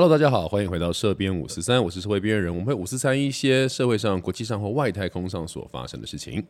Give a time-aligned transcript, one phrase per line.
[0.00, 6.40] Hello，大家好，欢迎回到社编五四三，我是社会边缘人，我们会五四三一些社会上、国际上或外太空上所发生的事情。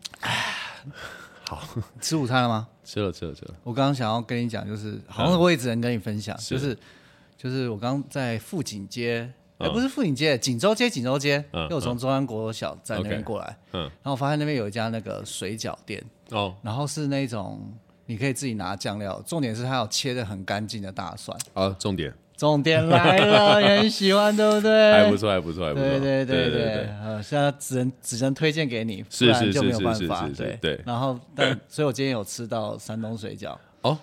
[1.45, 1.67] 好。
[1.99, 2.69] 吃午餐了吗？
[2.85, 3.55] 吃了，吃了，吃了。
[3.65, 6.77] 我刚刚想要跟你讲，就是好像我也只能跟你分享，就是
[7.39, 13.81] 就是我刚刚在富锦街，哎、不是富锦街，锦州街，锦州街，嗯因为我从中央国小在那边过来，嗯。
[13.81, 16.55] 然后我发现那边有一家那个水饺店，哦。
[16.61, 17.67] 然后是那种
[18.05, 24.93] 你可以自己拿酱料，重点是它有切的很干净的大蒜，啊，重点重点来了，也很喜欢对不对？
[24.95, 25.89] 还不错，还不错，还不错。
[25.89, 30.29] 对对对对对，呃，现在只能只能推荐给你，不然就没有办法。
[30.37, 33.99] 对对然后，但所以我今天有吃到山东水饺，哦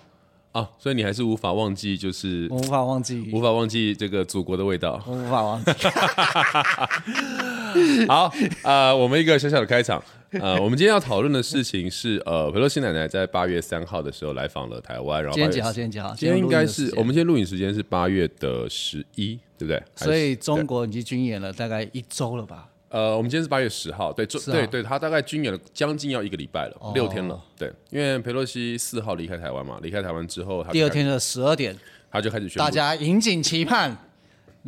[0.52, 5.02] 哦，所以你还是无法忘记，就是我无法忘记，无法忘记这个祖国的味道。
[5.06, 5.72] 我无法忘记。
[8.06, 8.30] 好，
[8.62, 10.02] 呃，我们一个小小的开场。
[10.32, 15.72] 呃，我们今天要讨论的事情是，呃，裴洛西奶奶在八月三号的时候来访了台湾，然后今天几号？
[15.72, 16.14] 今天几号？
[16.14, 19.82] 今天应该是我们今天录影时间是八月的十一，对不对？
[19.94, 22.68] 所以中国已经军演了大概一周了吧？
[22.88, 31.76] 呃，我们今天是八月十号，对，对对，他大概军演了将近要一个礼拜了，哦六天了，对，因为佩洛西四号离开台湾嘛，离开台湾之后，他第二天的十二点，
[32.10, 33.96] 他就开始宣布，大家引颈期盼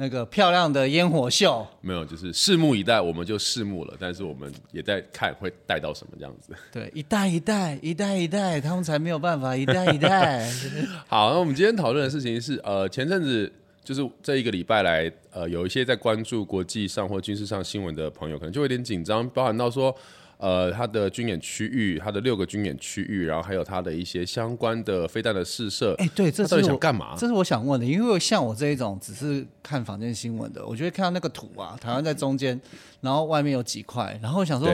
[0.00, 1.66] 那个漂亮的烟火秀。
[1.80, 6.54] 没有，就是拭目以待，我们就拭目了，但是我们也在看会带到什么这样子。
[6.72, 10.48] 对，一代一代，一代一代，他们才没有办法一代一代。
[11.08, 19.92] 好，那我们今天讨论的事情是，呃，前阵子就是这一个礼拜来，呃，有一些在关注国际上或军事上新闻的朋友，可能就会有点紧张，包含到说，
[20.39, 27.14] 呃，它的军演区域，它的六个军演区域，然后还有它的一些相关的飞弹的试射，哎、对，这是我想干嘛？
[27.19, 32.61] 这是我想问的，因为像我这一种只是看坊间新闻的，我就会看到那个图啊，台湾在中间，
[33.00, 34.72] 然后外面有几块，然后想说，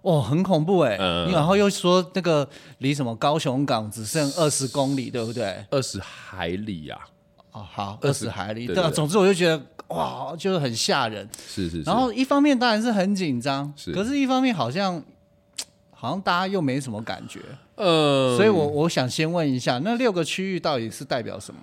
[0.00, 1.30] 哦，很恐怖哎、嗯。
[1.30, 5.62] 然后又说那个离什么高雄港只剩二十公里，对不对？
[5.70, 6.98] 二十海里呀、
[7.52, 11.28] 哦，好，二十海里，对总之我就觉得哇，就是很吓人。
[11.46, 15.02] 是是是，然后一方面当然是很紧张，是可是一方面好像
[15.90, 17.40] 好像大家又没什么感觉，
[17.76, 21.60] 呃，所以我我想先问一下，那六个区域到底是代表什么？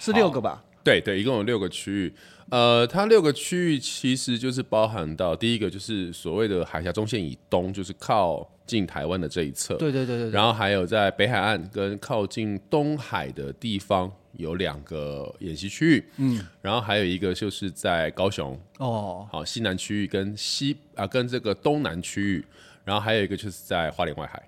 [0.00, 0.62] 是六个吧？
[0.84, 2.14] 对对，一共有六个区域。
[2.50, 9.74] 呃，它六个区域其实就是包含到第一个就是所谓的海峡中线以东，就是靠近台湾的这一侧。
[9.74, 10.30] 对对对对对。
[10.30, 22.44] 然后还有在北海岸跟靠近东海的地方有两个演习区域，嗯，然后还有一个就是在高雄，哦，好西南区域跟西啊跟这个东南区域，
[22.84, 24.42] 然后还有一个就是在花莲外海。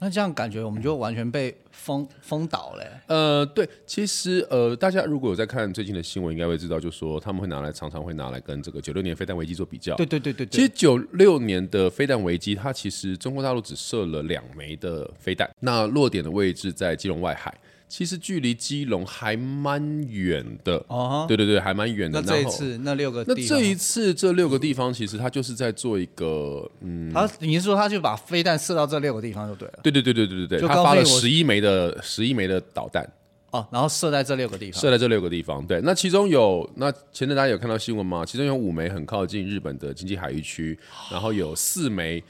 [0.00, 9.96] 那这样感觉我们就完全被封封倒嘞、呃，对，其实呃，大家如果有在看最近的新闻，应该会知道，就说他们会拿来常常会拿来跟这个九六年飞弹危机做比较。
[9.96, 17.52] 对对对对对，其实九六年的飞弹危机，它其实中国大陆只射了两枚的飞弹，那落点的位置在基隆外海，
[17.88, 20.78] 其实距离基隆还蛮远的。
[21.26, 22.20] 对对对，还蛮远的。
[22.20, 29.80] 那这一，次那六个那这一次这六个地方，其实他就是在做一个，嗯，他你是说他就把飞弹射到这六个地方就对了？
[29.82, 33.08] 对对对对对对对，就它发了十一枚的十一枚的导弹。
[33.50, 34.78] 哦，然后射在这六个地方。
[34.78, 35.66] 射在这六个地方。
[35.66, 38.22] 对，那其中有那前阵大家有看到新闻吗？
[38.22, 40.78] 其中有五枚很靠近日本的经济海域区，
[41.10, 42.22] 然后有四枚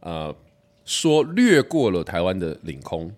[0.00, 0.34] 呃
[0.88, 3.12] 说掠过了台湾的领空。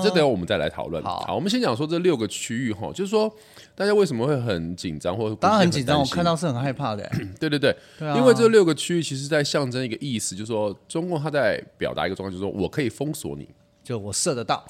[0.00, 1.02] 这等下我们再来讨论。
[1.02, 3.28] 好我们先讲说这六个区域哈，就是说
[3.74, 7.28] 大家为什么会很紧张，或者当然很紧张，我看到是很害怕的、 欸。
[7.40, 13.48] 对对对，对啊因为这六个区域其实在象征一个意思，就是说中共他在表达一个状况，就是说我可以封锁你，
[13.82, 14.64] 就我射得到，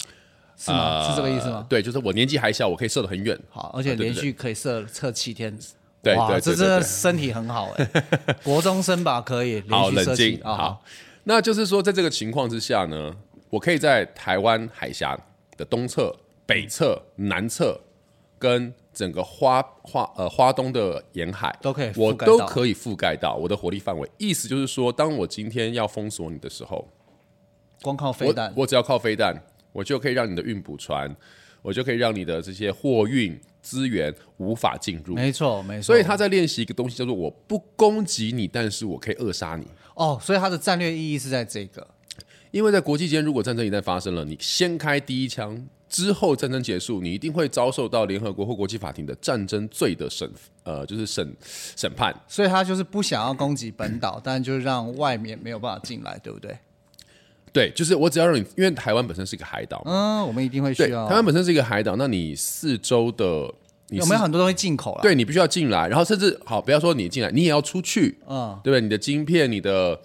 [0.57, 1.01] 是吗？
[1.01, 1.67] 呃是这个意思吗？
[1.69, 3.39] 对，就是我年纪还小，我可以射得很远。
[3.51, 5.55] 好，而且连续可以射测七天。
[6.03, 7.91] 对哇，对这真的身体很好哎、
[8.45, 10.41] 国中生吧可以好，冷连续射七静。
[10.43, 10.55] 啊。
[10.55, 10.83] 好，
[11.29, 13.13] 那就是说，在这个情况之下呢，
[13.51, 15.19] 我可以在台湾海峡
[15.57, 16.15] 的东侧、
[16.47, 17.81] 北侧、南侧，
[18.39, 24.09] 跟整个花花呃花东的沿海都可以覆我都可以覆盖到我的火力范围。
[24.19, 26.87] 意思就是说，当我今天要封锁你的时候，
[27.83, 31.17] 光靠飞弹，我只要靠飞弹，我就可以让你的运补船，
[31.61, 35.17] 我就可以让你的这些货运资源无法进入。
[35.17, 35.83] 没错没错。
[35.83, 39.67] 所以他在练习一个东西，叫做我不攻击你，但是我可以扼杀你。
[39.95, 41.85] 哦，所以他的战略意义是在这个。
[42.53, 50.31] 因为在国际间，如果战争一旦发生了，你先开第一枪之后，战争结束，你一定会遭受到联合国或国际法庭的战争罪的审，
[50.63, 51.37] 呃，就是审
[51.77, 52.15] 审判。
[52.29, 56.57] 所以他就是不想要攻击本岛，但就是让外面没有办法进来，对不对？
[57.57, 61.15] 对，就是我只要让你，因为台湾本身是一个海岛嘛，嗯，我们一定会对，需要台。
[61.15, 63.51] 湾本身是一个海岛，那你四周的
[63.89, 68.81] 你有没有很多东西进口了？，对你必须要进来，然后甚至好，不要说你进来，你也要出去，嗯，对不对？
[68.83, 69.99] 你的晶片、你的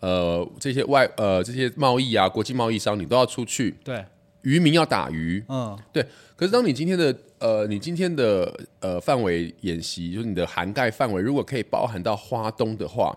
[0.00, 3.76] 呃这些外呃这些贸易啊，国际贸易商，你都要出去。
[3.84, 4.04] 对，
[4.42, 6.04] 渔民要打鱼，嗯，对。
[6.34, 13.16] 可是当你今天的呃，你今天的呃范围演习，就是你的涵盖范围，如果可以包含到花东的话，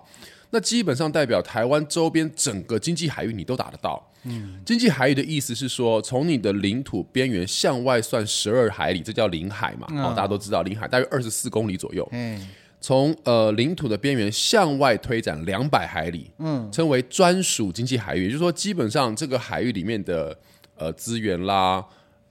[0.51, 4.05] 那基本上代表台湾周边整个经济海域你都打得到。
[4.23, 9.87] 嗯，经济海域的意思是说，从你的领土边缘向外算十二海里，这叫领海嘛？
[10.03, 12.05] 哦，大家都知道，领海大约二十四公里左右。
[12.11, 12.45] 嗯，
[12.81, 18.23] 从呃领土的边缘向外推展两百海里，嗯，称为专属经济海域。
[18.23, 20.37] 也就是说，基本上这个海域里面的
[20.75, 21.81] 呃资源啦、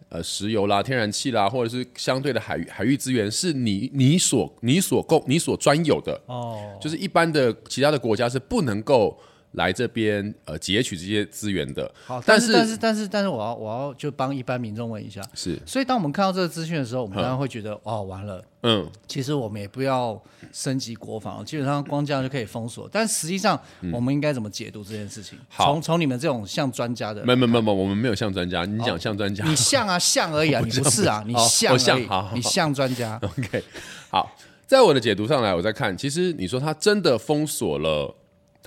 [0.08, 6.20] 呃石油啦、天然气啦，或者是相对的海域海域资源，是你你所你所供你所专有的。
[6.26, 9.18] 哦，就是一般的其他的国家是不能够
[9.52, 11.90] 来这边呃截取这些资源的。
[12.04, 15.58] 好，但但是但是但是但是我要我要就帮一般民众问一下，是。
[15.64, 18.44] 所以当我们看到这个资讯的时候，我们当然会觉得哦完了。
[18.62, 20.20] 嗯，其实我们也不要
[20.52, 22.88] 升级国防，基本上光这样就可以封锁。
[22.90, 23.58] 但实际上，
[23.92, 25.38] 我们应该怎么解读这件事情？
[25.48, 25.72] 好。
[25.72, 32.34] 从从你们这种像专家的，没没没没，我们没有像专家，你讲像专家，你像啊像而已啊， 你不是啊，你哦像而已我像好好，好。
[32.34, 33.16] 你像专家。
[33.22, 33.62] OK，
[34.10, 34.36] 好，
[34.66, 38.12] 在我的解读上来，我在看，其实你说他真的封锁了，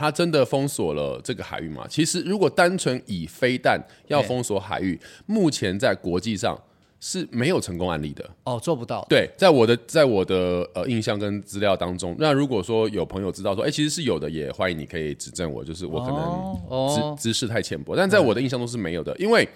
[0.01, 1.85] 他真的封锁了这个海域吗？
[1.87, 6.59] 其实如果单纯以飞弹要封锁海域，目前在国际上
[6.99, 8.27] 是没有成功案例的。
[8.43, 9.05] 哦，做不到。
[9.07, 19.47] 对，在我的在我的呃印象跟资料当中，那如果说有朋友知道说，哎、其实是有的，也欢迎你可以指正我，就是我可能哦知、哦知识太浅薄，但在我的印象中是没有的，因为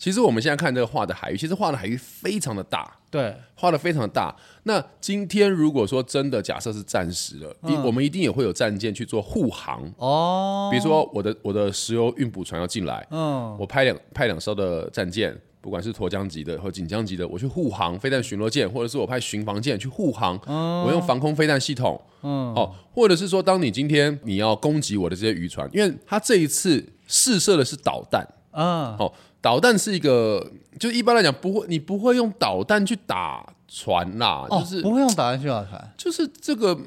[0.00, 4.34] 其实我们现在看这个画的海域，其实画的海域非常的大，对，画的非常的大。
[4.62, 9.92] 那今天如果说真的假设是暂时的，一、我们一定也会有战舰去做护航。
[9.98, 36.72] 哦，比如说我的我的石油运补船要进来，嗯，我派两派两艘的战舰，不管是沱江级的或锦江级的，我去护航飞弹巡逻舰，或者是我派巡防舰去护航，我用防空飞弹系统，嗯，哦，或者是说，当你今天你要攻击我的这些渔船，因为它这一次试射的是导弹，嗯，哦，导弹是一个，就一般来讲不会，你不会用导弹去打船啦，哦，就是不会用导弹去打船，就是这个。
[36.74, 36.84] 嗯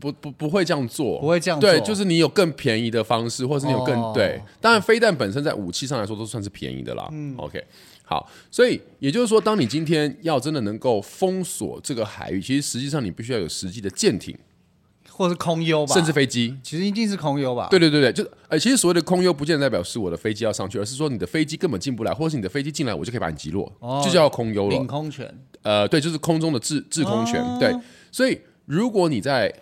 [0.00, 4.40] 不不不会这样做，不会这样做对，就是你有更便宜的方式，或是你有更、哦对。
[4.60, 7.06] 当然，飞弹本身在武器上来说都算是便宜的啦。
[7.12, 7.62] 嗯，OK，
[8.02, 14.36] 好，所以也就是说，当你今天要真的能够封锁这个海域，其实实际上你必须要有实际的舰艇，
[15.12, 16.56] 或是空优吧，甚至飞机。
[16.62, 17.68] 其实一定是空优吧？
[17.70, 24.86] 对对对对，就呃，其实所谓的空优不见得代表是我的飞机要上去，而是说你的飞机根本进不来，或是你的飞机进来，我就可以把你击落，哦就叫空优了领。
[24.86, 25.32] 空权。
[25.62, 27.40] 呃，对，就是空中的制制空权。
[27.40, 27.72] 哦对，
[28.10, 29.52] 所以如果你在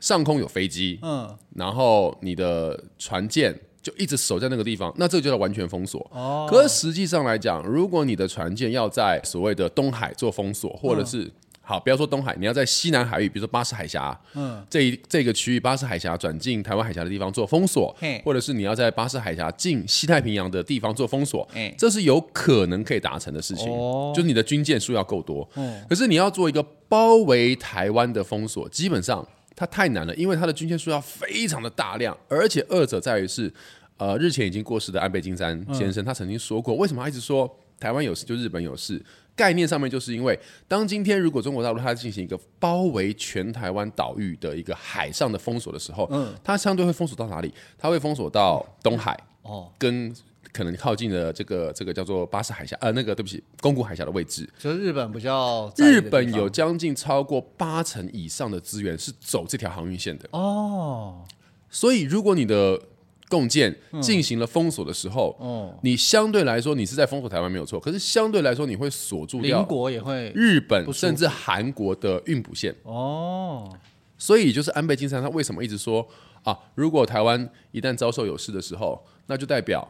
[0.00, 6.00] 上空有飞机，嗯，然后你的船舰就一直守在那个地方，那这个就叫完全封锁。
[6.12, 11.32] 哦，可是实际上来讲，如果你的船舰要在所谓的东海做封锁，或者嗯是、
[11.68, 17.92] 好，不要说东海，你要在西南海域，比如说巴士海峡，嗯，这一这个区域巴士海峡转进台湾海峡的地方做封锁，
[18.24, 23.68] 或者是你要在巴士海峡进西太平洋的地方做封锁嘿，这是有可能可以达成的事情。
[23.68, 24.12] 哦。
[24.14, 29.26] 就是你的军舰数要够多，嗯可是你要做一个包围台湾的封锁，基本上
[29.56, 33.52] 它太难了，因为它的军舰数要非常的大量，而且二者在于是，
[33.96, 39.04] 呃，日前已经过世的安倍晋三先生，他曾经说过，为什么他一直说台湾有事就日本有事？
[39.36, 40.36] 概念上面就是因为，
[40.66, 47.52] 当今天如果中国大陆它进行一个包围全台湾岛屿的一个海上的封锁的时候，嗯它相对会封锁到哪里？
[47.78, 50.12] 它会封锁到东海，哦，跟
[50.52, 54.48] 可能靠近的这个这个叫做巴士海峡，呃，那个对不起，宫古海峡的位置。
[54.58, 61.22] 就是日本比较日本有将近超过八成以上的资源是走这条航运线的，哦
[61.68, 62.80] 所以如果你的
[63.28, 72.74] 共建进行了封锁的时候，哦，你相对来说你是在封锁台湾没有错，可是相对来说你会锁住邻国也会日本甚至韩国的运补线。
[72.84, 73.68] 哦，
[74.16, 76.06] 所以就是安倍晋三他为什么一直说
[76.44, 79.86] 啊，如果台湾一旦遭受有事的时候，那就代表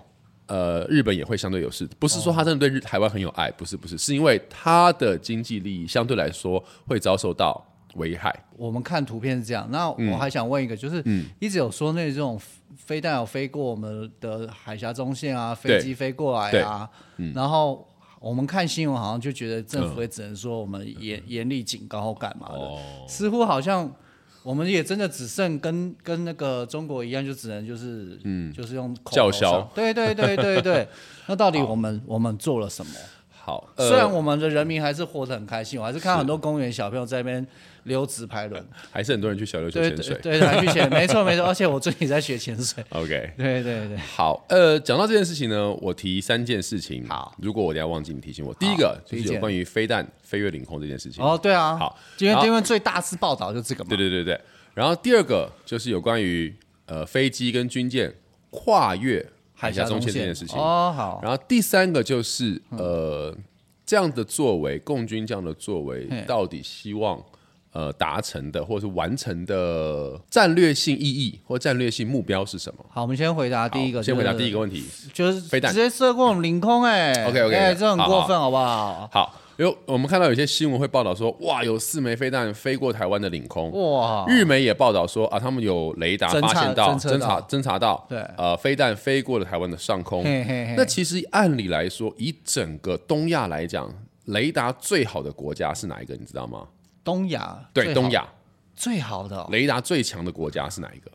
[0.46, 7.62] 呃日本也会相对有事，不是说他真的对日台湾很有爱，不是不是，是因为他的经济利益相对来说会遭受到
[7.96, 8.34] 危害。
[8.56, 9.68] 我们看图片是这样。
[9.70, 11.02] 那嗯我还想问一个，就是
[11.38, 12.40] 一直有说那种
[12.76, 16.88] 飞弹有飞过我们的海峡中线啊，飞机飞过来啊，
[17.18, 17.86] 嗯然后。
[18.18, 23.88] 我们看新闻好像就觉得政府也只能说我们严严厉警告或干嘛的，哦似乎好像
[24.42, 29.70] 我们也真的只剩跟跟那个中国一样，就只能就是嗯，就是用口叫嚣。
[29.74, 30.88] 对对对对对。
[31.28, 32.92] 那到底我们我们做了什么？
[33.46, 37.46] 好，虽然呃，我们的人民还是活得很开心，我还是看到很多公园小朋友在那边
[37.84, 38.60] 溜直排轮，
[38.90, 40.40] 还是很多人去小琉球潜水对。
[40.40, 47.06] 对，还去潜， 没错没错，而且我最近在学潜水，OK，对对对，好，呃，讲到这件事情呢，我提三件事情。
[47.06, 51.24] 好，如果我等一下忘记你提醒我，第一个就是有关于飞弹飞越领空这件事情。
[51.24, 54.40] 哦对啊，好，今天因为因为最大次报道就这个嘛，对对对对。
[54.74, 56.52] 然后第二个就是有关于
[56.86, 58.12] 呃飞机跟军舰
[58.50, 59.24] 跨越
[59.56, 60.56] 海峡中线这件事情。
[60.58, 63.34] 哦好，然后第三个就是呃
[63.84, 67.20] 这样的作为，共军这样的作为，到底希望
[67.72, 72.84] 呃达成的或者是完成的战略性意义或战略性目标是什么？
[72.90, 74.84] 好，我们先回答第一个，先回答第一个，问题。
[75.12, 79.08] 就是飞弹直接射过我们领空、哎 OK，OK，哎，这很过分，好不好？
[79.12, 83.70] 好，有我们看到有些新闻会报道说，哇，有四枚飞弹飞过台湾的领空。
[83.72, 90.22] 哇，日媒也报道说啊，他们有雷达发现到、侦查到侦查到，对呃，飞弹飞过了台湾的上空。
[90.22, 93.90] 嘿嘿嘿，那其实按理来说，以整个东亚来讲，
[94.26, 96.14] 雷达最好的国家是哪一个？
[96.16, 96.68] 你知道吗？
[97.02, 98.28] 东亚最对，好东亚
[98.74, 101.10] 最好的哦雷达最强的国家是哪一个？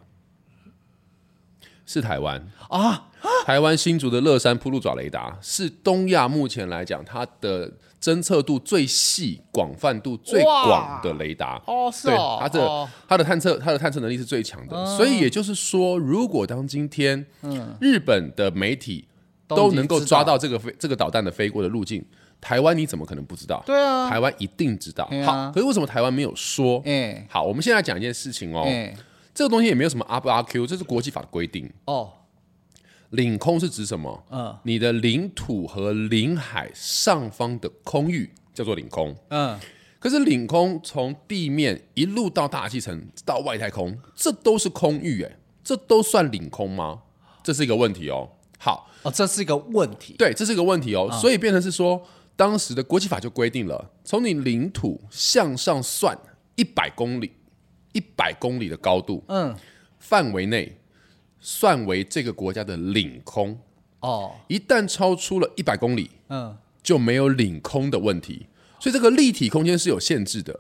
[1.86, 2.44] 是台湾。
[2.70, 3.10] 啊，
[3.46, 7.70] 台湾新竹的乐山铺路爪雷达是东亚目前来讲它的
[8.02, 11.62] 侦测度最细、广泛度最广的雷达。
[11.68, 12.90] 哦，是对哦，它的哦。
[13.08, 17.26] 它的探测它的探测能力是最强的，所以也就是说，如果当今天
[17.80, 19.08] 日本的媒体
[19.48, 22.04] 都能够抓到这个飞这个导弹的飞过的路径，
[22.42, 23.62] 台湾你怎么可能不知道？
[23.66, 25.04] 对啊，台湾一定知道。
[25.12, 25.24] 啊。
[25.24, 26.82] 好，可是为什么台湾没有说？
[26.86, 27.26] 哎。
[27.30, 28.96] 好，我们现在讲一件事情哦，哎。
[29.34, 31.72] 这个东西也没有什么阿不阿 Q，这是国际法的规定。
[31.86, 32.12] 哦，
[33.12, 34.26] 领空是指什么？
[34.30, 39.16] 嗯你的领土和领海上方的空域叫做领空。
[39.30, 39.58] 嗯，
[40.00, 47.04] 可是领空从地面一路到大气层到外太空，这都是空域，哎，这都算领空吗？
[47.44, 48.30] 这是一个问题哦。
[48.60, 51.10] 好，哦，这是一个问题，对，这是一个问题哦。
[51.20, 52.02] 所以变成是说，
[52.36, 56.18] 当时的国际法就规定了，从你领土向上算
[56.56, 57.32] 一百公里，
[57.94, 59.56] 一百公里的高度嗯，
[59.98, 60.78] 范围内，
[61.42, 63.60] 算为这个国家的领空。
[64.00, 68.48] 哦，一旦超出了一百公里，嗯，就没有领空的问题，
[68.80, 70.60] 所以这个立体空间是有限制的。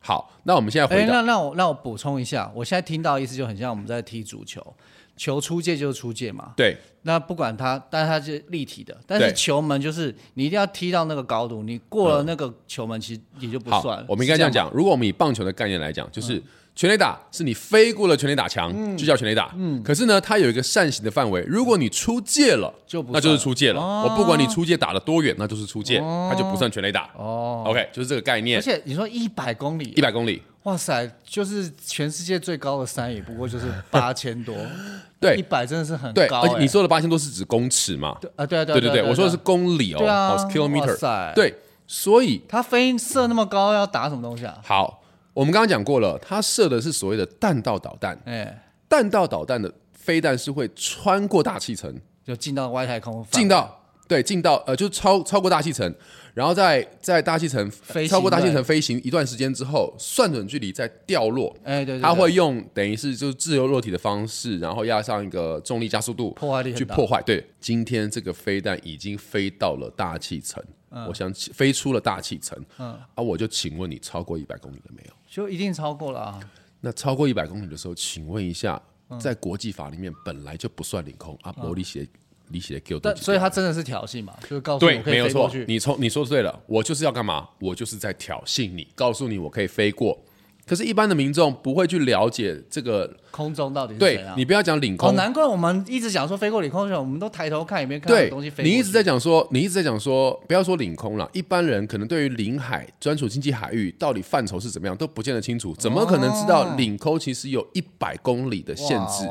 [0.00, 4.74] 好，那我们现在哎，回到、那那我那我补充一下，我现在听到的意思就很像我们在踢足球，
[5.16, 6.76] 球出界就是出界嘛，对。
[7.02, 14.70] 那不管它，但是它是立体的，但是球门就是你一定要踢到那个高度，你过了那个球门，其实也就不算了。，我们应该这样，讲。
[14.74, 16.42] 如果我们以棒球的概念来讲，就是
[16.80, 19.52] 全垒打是你飞过了全垒打墙，就叫全垒打。
[19.54, 23.78] 嗯，可是呢，它有一个扇形的范围，如果你出界了，就不那就是出界了。
[23.82, 27.10] 我不管你出界打了多远，那就是出界，它就不算全垒打。
[27.18, 30.42] 哦，OK，就是这个概念而，且你说一百公里一，百公里。
[30.62, 34.56] 哇塞，就是全世界最高的山，也不过就是 八千多，
[35.20, 38.16] 对一百真的是很对，高、而且你哎说的八千多是指公尺嘛？
[38.22, 41.34] 对啊，对啊，对对对对，我说的是公里哦，对啊哦是 kilometer。
[41.34, 41.54] 对，
[41.86, 44.56] 所以它飞射那么高，要打什么东西啊？
[44.64, 44.99] 好，
[45.32, 48.18] 我们刚刚讲过了，它射的是所谓的弹道导弹。
[48.24, 51.94] 哎，弹道导弹的飞弹是会穿过大气层，
[52.24, 55.94] 就进到外太空，进到对进到呃，就是超超过大气层，
[56.34, 61.56] 然后在在大气层飞超过大气层飞行一段时间之后，算准距离再掉落。
[61.64, 67.20] 哎，对对，它会用等于是就是自由落体的方式，然后压上一个重力加速度，破坏力去破坏。
[67.22, 70.62] 对，今天这个飞弹已经飞到了大气层，
[71.08, 75.12] 我想起飞出了大气层，嗯啊，我就请问你超过一百公里了没有？
[75.28, 76.40] 就一定超过了啊。
[76.80, 81.82] 那超过一百公里的时候，请问一下，嗯在国际法里面本来就不算领空啊，伯利
[82.58, 85.50] 写理写给我但所以他真的是挑衅嘛，就是告诉对我，可以没有错。
[85.66, 87.48] 你从你说对了，我就是要干嘛？
[87.60, 90.18] 我就是在挑衅你，告诉你我可以飞过。
[90.70, 94.38] 可是，一般的民众不会去了解这个，空中到底是对怎样？
[94.38, 98.70] 你不要讲领哦，空，难怪我们一直讲说飞过领空的时候，我们都抬头看，有没看到有东西飞过。
[98.70, 109.24] 你一直在讲说，你一直在讲说，不要说领空了，一般人可能对于领海专属经济海域到底范畴是怎么样都不见得清楚，怎么可能知道领空其实有一百公里的限制？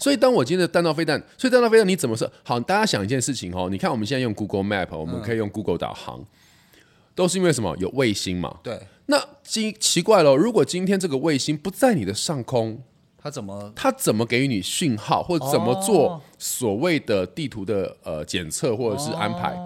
[0.00, 2.32] 所以，当我今天的弹道飞弹，所以弹道飞弹你怎么设？
[2.42, 6.24] 好，大家想一件事情哦，你看我们现在用 Google Map，我们可以用 Google 导航，
[7.14, 7.76] 都是因为什么？
[7.76, 8.56] 有卫星嘛。
[8.62, 12.80] 对，那奇奇怪了，如果今天这个卫星不在你的上空，
[13.18, 13.72] 它怎么？
[13.74, 19.58] 它怎么给予你讯号，或者怎么做所谓的地图的呃检测或者是安排？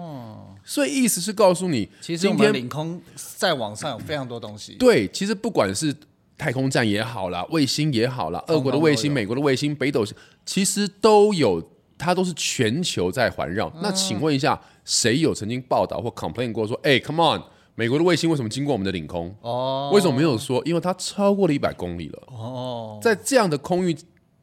[0.63, 4.73] 所以意思是告诉你，其实我们今天领空在网上有非常多东西。
[4.79, 5.95] 对，其实不管是
[6.39, 11.61] 太空站也好啦，卫星也好啦，俄国的卫星、美国的卫星、北斗星，其实都有，
[11.99, 13.67] 它都是全球在环绕。
[13.75, 17.43] 嗯那请问一下，谁有曾经报道或 complain 过说，哎、c o m e on，
[17.75, 19.35] 美国的卫星为什么经过我们的领空？
[19.41, 20.61] 哦为什么没有说？
[20.65, 22.23] 因为它超过了一百公里了。
[22.27, 23.95] 哦，在这样的空域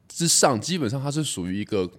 [0.07, 1.89] 之上，基本上它是属于一个。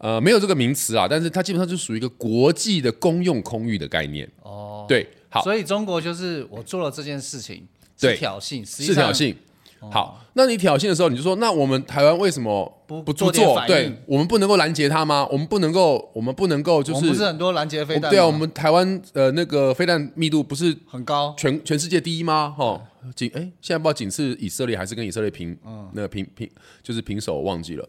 [0.00, 4.30] 呃，没有这个名词啊，但是它基本上就属于一个国际的公用空域的概念。
[4.44, 7.66] 哦，对，好，所以中国就是我做了这件事情
[7.98, 9.36] 对是挑衅，实际上是挑衅。
[9.80, 13.30] 好，那你挑衅的时候，你就说，那我们台湾为什么不不做
[13.66, 15.26] 对，我们不能够拦截他吗？
[15.30, 18.10] 我们不能够，我们不能够，就我们不是很多拦截飞弹？
[18.10, 21.34] 对啊，我们台湾呃那个飞弹密度不是很高。
[21.38, 22.54] 全全世界第一吗？
[22.56, 22.80] 哈，
[23.14, 26.50] 仅哎，现在不知道仅次以色列还是跟以色列平，嗯那个平平
[26.82, 27.88] 就是平手，我忘记了。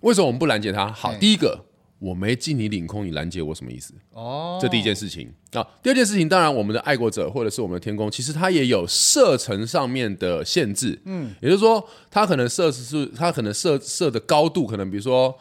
[0.00, 0.90] 为什么我们不拦截他？
[0.90, 1.64] 好，第一个，
[2.02, 3.94] 我没进你领空，你拦截我什么意思？
[4.10, 5.64] 哦，这第一件事情啊。
[5.80, 11.00] 第二件事情，当然我们的爱国者或者是我们的天宫，其实它也有射程上面的限制。
[11.04, 15.32] 嗯，也就是说，它可能射是它可能射射的高度，可能比如说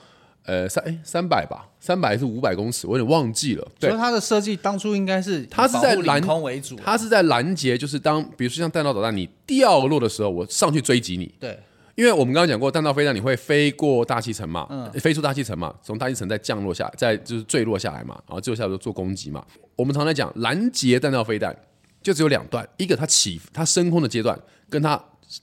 [0.45, 3.67] 呃三哎三百吧，三百是五百公尺，我有点忘记了。
[3.79, 11.33] 对所以，它的设计当初应该是它是在拦领空为主，它是在拦截，就是当比如说像弹道导弹你掉落的时候，我上去追击你。
[11.39, 11.57] 对
[11.95, 19.45] 因为我们刚刚讲过，弹道飞弹你会飞过大气层嘛，飞出大气层嘛，从大气层再降落下来，再就是坠落下来嘛，然后坠落下来就做攻击嘛。
[19.75, 21.55] 我们常在讲拦截弹道飞弹，
[22.01, 25.01] 就只有两段，一个它起它升空的阶段，跟它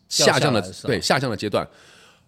[0.09, 1.67] 下降的对下降的阶段。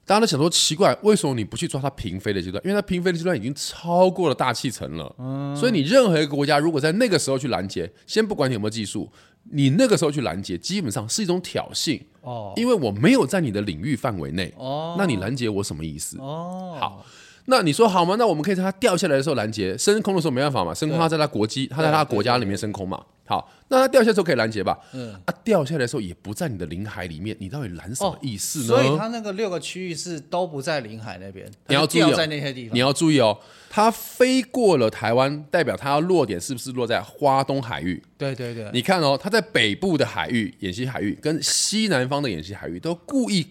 [0.07, 2.61] 大家都想说奇怪，为什么你不去抓它平飞的阶段？
[2.65, 5.15] 因为它平飞的阶段已经超过了大气层了。
[5.57, 9.09] 所以你任何一个国家如果在那个时候去拦截，先不管你有没有技术，
[9.53, 12.01] 你那个时候去拦截，基本上是一种挑衅。
[12.23, 12.53] 哦。
[12.57, 14.97] 因为我没有在你的领域范围内，哦。
[14.99, 16.19] 那你拦截我什么意思？
[16.19, 17.05] 哦，好，
[17.51, 18.15] 那你说好吗？
[18.17, 23.05] 那我们可以在它掉下来的时候拦截，升空的时候没办法嘛，升空它在它国机，它在它国家里面升空嘛。
[23.27, 24.79] 好，那它掉下来的时候可以拦截吧？
[24.93, 28.67] 嗯，啊，掉下来的时候也不在你的领海里面，你到底拦什么意思呢？
[28.67, 32.75] 所以它那个六个区域是都不在领海那边，你要注意在那些地方。
[32.75, 33.39] 你要注意哦，
[33.69, 38.03] 它飞过了台湾，代表它要落点是不是落在花东海域？
[38.17, 43.47] 对对对，你看哦，它在北部的海域、演习海域跟西南方的演习海域都故意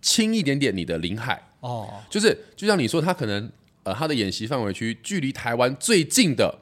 [0.00, 3.50] 轻一点点你的领海，哦就是就像你说，他可能
[3.82, 6.58] 呃，他的演习范围区距离台湾最近的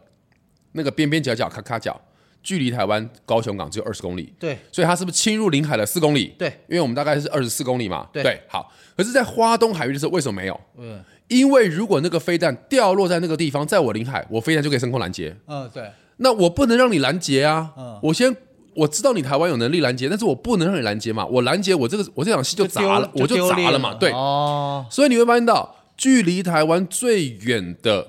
[0.73, 2.01] 那个边边角角、咔咔角，
[2.43, 6.35] 距离台湾高雄港只有二十公里，对所以他是不是侵入领海了四公里？
[6.39, 8.09] 对，因为我们大概是二十四公里嘛。
[8.13, 8.73] 对好。
[8.97, 10.61] 可是，在花东海域的时候，为什么没有？
[10.79, 15.35] 嗯因为如果那个飞弹掉落在那个地方，在我领海，我飞弹就可以升空拦截。
[15.47, 17.73] 嗯对那我不能让你拦截啊！
[17.79, 18.37] 嗯我先
[18.77, 21.25] 我知道你台湾有能力拦截，但是我不能让你拦截嘛。
[21.27, 23.95] 我拦截，我这个我这场戏就砸了，我就砸了嘛。
[23.95, 24.85] 对，哦。
[24.91, 28.09] 所以你会发现到，距离台湾最远的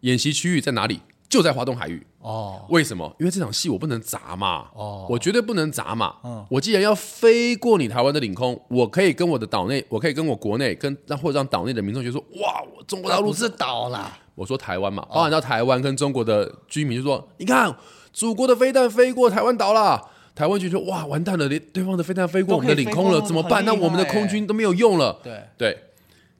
[0.00, 1.00] 演习区域在哪里？
[1.28, 2.06] 就在华东海域。
[2.20, 2.64] 哦。
[2.68, 3.12] 为什么？
[3.18, 5.06] 因为这场戏我不能砸嘛，哦。
[5.10, 6.14] 我绝对不能砸嘛。
[6.22, 6.46] 嗯。
[6.48, 17.74] 我既然要飞过你台湾的领空，我可以跟我的岛内，我可以跟我国内，跟让或者让岛内的民众觉得说，哇，我中国大陆是岛啦，我说台湾嘛，包含到台湾跟中国的居民就说，你看
[18.12, 20.00] 祖国的飞弹飞过台湾岛啦。
[20.34, 23.64] 台湾就说哇，完蛋了，连对方的飞弹飞过我们的领空了，怎么办？
[23.64, 25.20] 那我们的空军都没有用了。
[25.22, 25.78] 对对，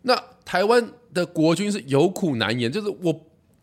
[0.02, 3.20] 那台湾的国军是有苦难言，就是我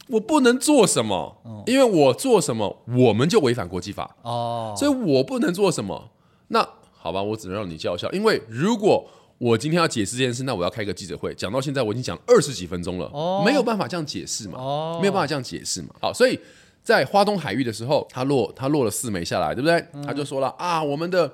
[0.07, 6.11] 我不能做什么，因为我做什么我们就违反国际法，哦所以我不能做什么。
[6.47, 6.67] 那
[6.97, 9.05] 好吧，我只能让你叫嚣，因为如果
[9.37, 15.89] 我今天要解释这件事，那我要开个记者会，讲到现在我已经讲二十几分钟了，哦没有办法这样解释嘛，哦没有办法这样解释嘛。
[15.99, 16.39] 好，所以
[16.83, 19.85] 在花东海域的时候，他落他落了四枚下来，对不对？
[20.05, 21.31] 他就说了啊，我们的。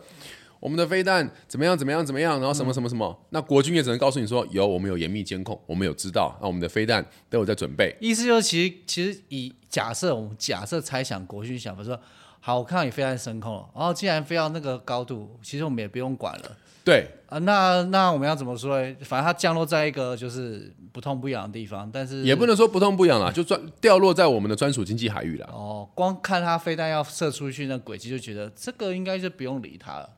[0.59, 1.77] 我们的飞弹怎么样？
[1.77, 2.03] 怎么样？
[2.03, 2.39] 怎么样？
[2.39, 3.15] 然后什么什么什么？
[3.29, 7.95] 那国军也只能告诉你说，有我们有严密监控，我们有知道，那我们的飞弹都有在准备。
[8.01, 11.97] 意思就是其实其实以假设我们假设猜想国军想法说，
[12.39, 16.57] 好，我看到你飞弹升空了，然后既然飞到那个高度，其实我们也不用管了。
[16.87, 18.95] 对，啊，那那我们要怎么说呢？
[19.01, 25.49] 反正它降落在一个就是不痛不痒的地方，但是也不能说不痛不痒啦，就专掉落在我们的专属经济海域啦。
[25.51, 30.09] 哦，光看它飞弹要射出去那轨迹，就觉得这个应该就不用理它了。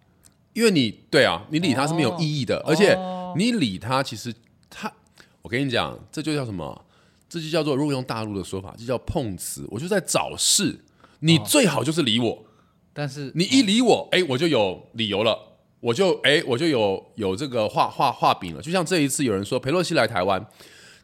[0.53, 2.95] 因为你对啊，你理它是没有意义的，哦而且
[3.35, 4.31] 你理它，其实
[4.69, 4.91] 它，
[5.41, 6.85] 我跟你讲，这就叫什么？
[7.27, 9.65] 这就叫做，如果用大陆的说法，就叫碰瓷。
[9.71, 10.79] 我就在找事，
[11.21, 12.45] 你最好就是理我，
[12.93, 15.48] 但是你一理我，哎，我就有理由了，
[15.79, 18.61] 我就哎，我就有有这个画画画饼了。
[18.61, 20.45] 就像这一次有人说佩洛西来台湾，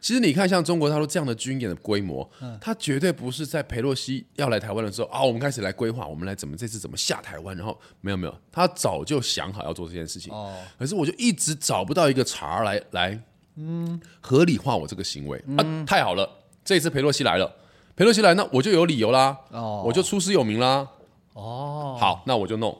[0.00, 2.28] 其实你看像中国大陆这样的军演的规模，
[2.60, 10.32] 它绝对不是在佩洛西要来台湾的时候啊，我们开始来规划，我们来怎么这次怎么下台湾，然后没有没有，他早就想好要做这件事情。
[10.32, 13.18] 哦，可是我就一直找不到一个茬儿来来，
[13.56, 15.64] 嗯，合理化我这个行为、啊！
[15.86, 16.28] 太好了，
[16.64, 17.50] 这一次裴洛西来了，
[17.96, 20.86] 裴洛西来，那我就有理由啦，哦我就出师有名啦。
[21.32, 22.74] 哦，好，那我就弄。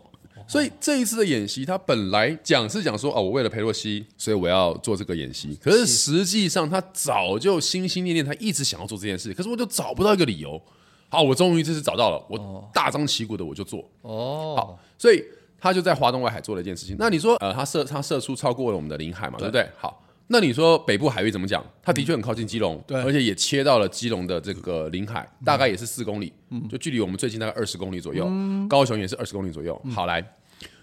[0.48, 5.59] 所以这一次的演习，他本来讲是讲说，哦，我为了裴洛西，所以我要做这个演习。
[5.61, 10.61] 可是实际上，他早就心心念念，他一直想要做这件事，可是我就找不到一个理由。
[11.09, 13.80] 好，我终于这次找到了，我大张旗鼓的我就做。
[14.02, 15.24] 哦，好，所以
[15.59, 16.96] 他就在华东外海做了一件事情。
[16.98, 19.68] 那你说，呃，他射他射出超过了我们的领海嘛，对不对？
[19.76, 21.64] 好，那你说北部海域怎么讲？
[21.82, 26.32] 它的确很靠近基隆，对而且也切到了基隆的这个领海，大概也是四公里，
[26.68, 28.28] 就距离我们最近大概二十公里左右。
[28.68, 29.80] 高雄也是二十公里左右。
[29.94, 30.36] 好，来。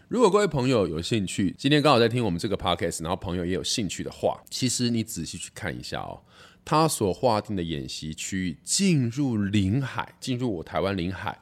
[0.07, 6.21] 如果各位朋友有兴趣，今天刚好在听我们这个 podcast，然后朋友也有兴趣的话，其实你仔细去看一下哦，
[6.63, 11.37] 他所划定的演习区域进入领海，进入我台湾领海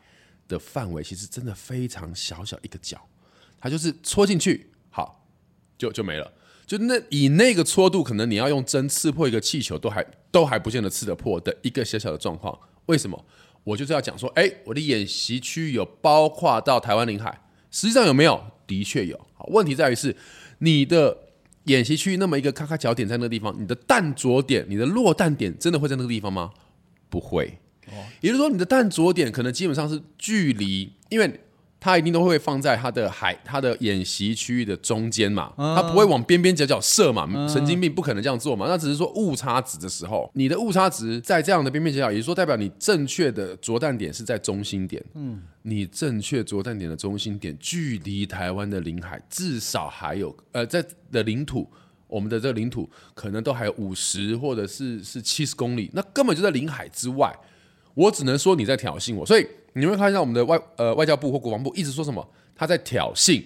[0.48, 3.00] 的范围，其实真的非常小小一个角，
[3.60, 5.28] 它就是戳进去，好，
[5.78, 6.32] 就就没了。
[6.72, 12.58] 就那以那个戳度，可能你要用针刺破一个气球都还都还不见得刺得破的一个小小的状况。
[12.86, 13.26] 为什么？
[13.66, 18.42] 我就是要讲说，哎，我的演习区有包括到台湾领海，实际上有没有？
[18.66, 19.20] 的确有。
[19.34, 20.16] 好，问题在于是
[20.60, 21.18] 你的
[21.66, 26.52] 演习区那么一个咔咔角点在那个地方，你的弹着点、你的落弹点真的会在那个地方吗？
[27.10, 27.58] 不会。
[27.88, 31.42] 哦也就是说，你的弹着点可能基本上是距离，因为
[31.84, 38.68] 它一定都会放在它的海、它的演习区域的中间嘛，它不会往边边角角射嘛，神经病不可能这样做嘛。
[38.70, 45.04] 那只是说误差值的时候，你的误差值在这样的边边角角，也就是说代表你正确的着弹点是在中心点。
[45.16, 51.68] 嗯，你正确着弹点的中心点距离台湾的领海至少还有呃，在的领土，
[52.06, 57.36] 我们的这个领土可能都还有五十或者是是七十公里，那根本就在领海之外。
[57.94, 63.44] 我只能说你在挑衅我，所以你会看到我们的外呃外交部或国防部一直说什么他在挑衅，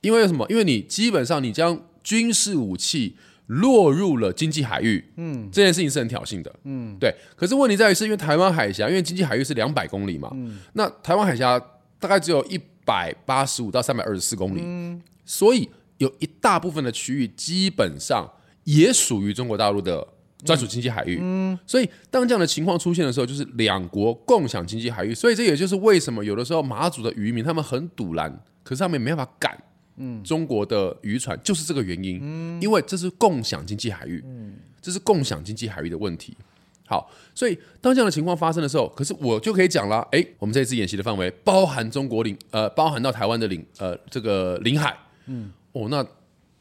[0.00, 0.46] 因为什么？
[0.48, 7.14] 因为你基本上你将军事武器落入了经济海域，嗯，这件事情是很挑衅的，嗯，对。
[7.36, 11.60] 可是问题在于是因为台湾海峡，因为经济海域是两百公里嘛，嗯，那台湾海峡
[11.98, 18.30] 大概只有一百八十五到三百二十四公里，嗯，所以有一大部分的区域基本上
[18.64, 20.06] 也属于中国大陆的。
[20.44, 29.56] 专属经济海域，嗯，所以当这样的情况出现的时候，就是两国共享经济海域，所以这也就是为什么有的时候马祖的渔民他们很堵拦，可是他们没办法赶，
[29.96, 36.36] 嗯，中国的渔船就是这个原因，嗯，因为这是共享经济海域，嗯，这是共享经济海域的问题。
[36.84, 46.04] 好，所以当这样的情况发生的时候，可是我就可以讲了，哎，我们这次演习的范围包含中国领，呃，包含到台湾的领，呃，这个领海，嗯，哦，那。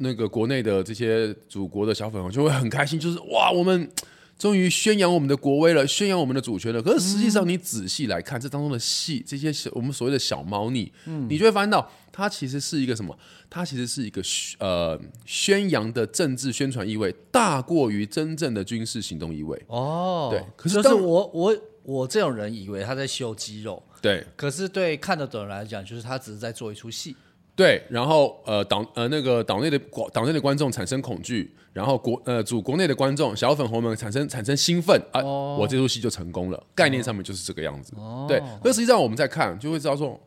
[0.01, 3.89] 那个国内的这些祖国的小粉红就会很开心，就是哇，我们
[4.37, 6.81] 终于宣扬我们的国威了，宣扬我们的主权了。
[6.81, 13.15] 可是实际上，你仔细来看这当中的戏，这些小我们所谓的小猫腻，嗯，你就会发现到它其实是一个什么？
[13.49, 14.21] 它其实是一个
[14.57, 19.61] 呃宣扬的政治宣传意味大过于真正的军事行动意味。
[19.67, 27.15] 哦，对，可是就是我我我这种人以为他在秀肌肉，对，可是对看得懂人来讲，就是他只是在做一出戏。
[27.53, 37.93] 对，然后呃党呃那个党内的广岛内的观众产生恐惧，然后国呃主国内的观众小粉红们产生产生兴奋啊，我这出戏就成功了，概念上面就是这个样子。
[38.27, 40.19] 对，那实际上我们在看就会知道说，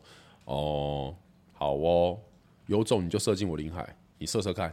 [0.45, 1.15] 哦，
[1.55, 2.19] 好哦，
[2.67, 4.73] 有种你就射进我领海，你射射看，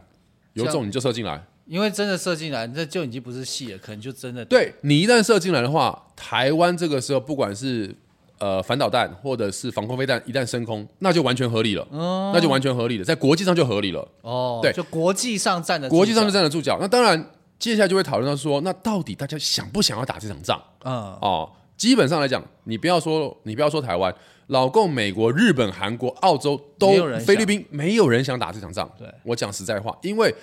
[0.52, 4.44] 有种你就射进来，因为真的射进来，这就已经不是戏了，可能就真的。
[4.44, 7.96] 对你一旦射进来的话，台湾这个时候不管是。
[8.42, 11.86] 呃，反导弹或者是防空飞弹一旦升空，那就完全合理了，
[12.34, 14.08] 那就完全合理了，在国际上就合理了。
[14.22, 16.76] 哦，对，就国际上站的，国际上就站得住脚。
[16.80, 20.60] 那当然，接下来就会讨论到说，那到底大家想不想要打这场仗？
[20.84, 24.12] 嗯，哦，基本上来讲，你不要说，你不要说台湾，
[24.48, 28.90] 老共、美国、日本、韩国、澳洲都菲律宾，没有人想打这场仗。
[28.98, 30.34] 对，我讲实在话，因为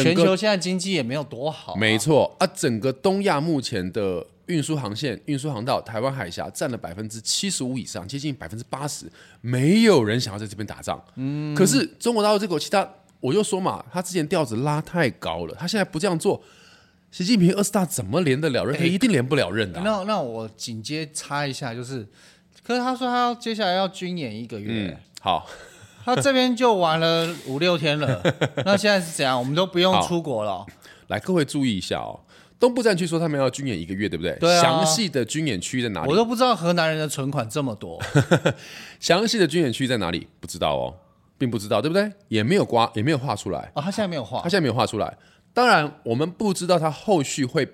[0.00, 1.76] 全球现在经济也没有多好。
[1.76, 4.26] 没错啊，整个东亚目前的。
[4.46, 9.06] 运输航线、运输航道，台湾海峡占了百分之七十五以上，接近百分之八十，
[9.40, 11.02] 没有人想要在这边打仗。
[11.14, 12.86] 嗯，可是中国大陆这口气，他
[13.20, 16.42] 我就说嘛，他之前调子拉太高了，他现在不这样做，
[17.12, 18.76] 习近平二十大怎么连得了任？
[18.76, 19.80] 他一定连不了任的。
[19.80, 22.06] 那那我紧接插一下，就是，
[22.64, 25.46] 可是他说他要接下来要军演一个月，好，
[26.04, 28.22] 他这边就玩了五六天了，
[28.64, 29.38] 那现在是怎样？
[29.38, 30.66] 我们都不用出国了。
[31.08, 32.18] 来，各位注意一下哦。
[32.58, 34.36] 东部战区说他们要军演一个月，对不对？
[34.38, 34.62] 对啊。
[34.62, 36.08] 详细的军演区在哪里？
[36.10, 38.00] 我都不知道河南人的存款这么多。
[39.00, 40.28] 详细的军演区在哪里？
[40.38, 40.94] 不知道哦，
[41.36, 42.10] 并不知道，对不对？
[42.28, 43.72] 也没有刮，也没有画出来。
[43.74, 44.38] 哦，他现在没有画。
[44.42, 45.16] 他现在没有画出来。
[45.52, 47.68] 当然，我们不知道他后续会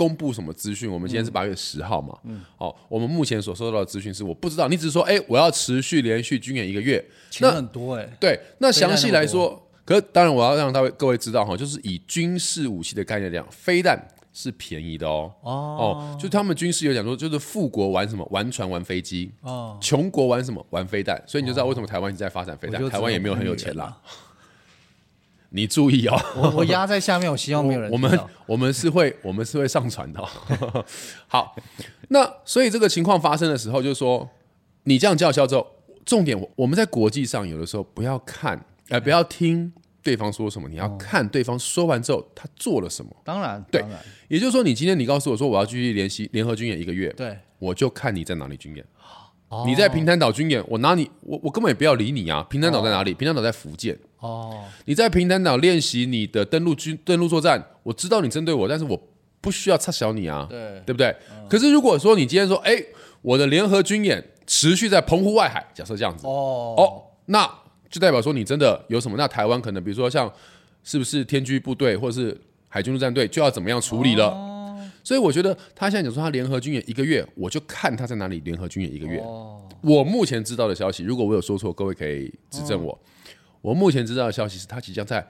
[0.00, 0.90] 公布什么资讯。
[0.90, 2.16] 我们今天是八月十号嘛？
[2.24, 2.40] 嗯。
[2.56, 4.66] 哦，我们目前所收到的资讯是，我不知道。
[4.66, 7.04] 你只是说，哎，我要持续连续军演一个月，
[7.40, 8.08] 那很多哎。
[8.18, 14.02] 对，那详细来说，可当然我要让大位各位知道哈，就是以军事武器的概念讲，飞弹。
[14.32, 24.00] 是便宜的哦哦，就他们军事有讲说，就是富国玩什么玩船玩飞机哦，穷国玩什么玩飞弹，所以你就知道为什么台湾一直在发展飞弹，台湾也没有很有钱啦。
[25.50, 27.90] 你注意哦，我我压在下面，我希望没有人。
[27.90, 30.24] 我们我们是会我们是会上传的。
[31.28, 31.56] 好，
[32.08, 34.28] 那所以这个情况发生的时候，就是说
[34.84, 35.66] 你这样叫嚣之后，
[36.04, 39.72] 重点我们在国际上有的时候不要看，哎，不要听。
[40.02, 43.14] 对方说什么，你要看对方说完之后他做了什么。
[43.22, 43.84] 当然，对，
[44.28, 48.82] 也就是说，你今天你告诉我说我要继续联系联合军演一个月，对，我就看你在哪里军演。
[49.66, 52.46] 你在平潭岛军演，我拿你，我我根本也不要理你啊。
[52.48, 53.12] 平潭岛在哪里？
[53.14, 53.98] 平潭岛在福建。
[54.18, 59.00] 哦，你在平潭岛练习你的登陆军登陆作战，我知道你针对我，但是我
[59.40, 61.14] 不需要插小你啊，对，对不对？
[61.48, 62.76] 可是如果说你今天说，哎，
[63.22, 67.50] 我的联合军演持续在澎湖外海，假设这样子，哦哦，那。
[67.90, 69.16] 就代表说你真的有什么？
[69.18, 70.32] 那台湾可能比如说像
[70.84, 74.30] 是不是天军部队或者是海军陆战队就要怎么样处理了？
[75.02, 79.18] 所以我觉得他现在讲说他联合军演一个月，我就看他在哪里联合军演一个月。
[79.20, 82.98] 哦，我目前知道的消息，如果我有说错，各位可以指正我。
[83.60, 85.26] 我目前知道的消息是，他即将在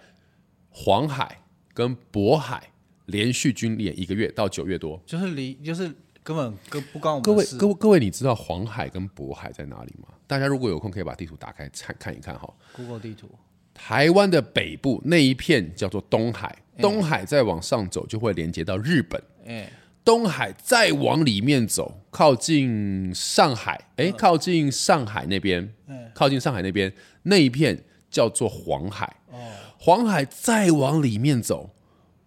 [0.71, 1.43] 黄海
[1.75, 2.71] 跟渤海
[3.07, 5.01] 连续军演一个月到九月多。
[5.05, 10.09] 就是离就是根本跟不关我们各位各位各位，你知道黄海跟渤海在哪里吗？
[10.27, 12.49] 大家如果有空可以把地图打开看看一看哈。
[12.73, 13.29] Google 地图
[13.75, 19.21] 台湾的北部那一片叫做东海，东海再往上走就会连接到日本。
[19.51, 19.73] 哎、
[20.05, 25.69] 东海再往里面走，靠近上海，哎，靠近上海那边，
[26.15, 26.93] 靠近上海那边
[27.25, 29.17] 那一片叫做黄海。
[29.77, 31.71] 黄海再往里面走，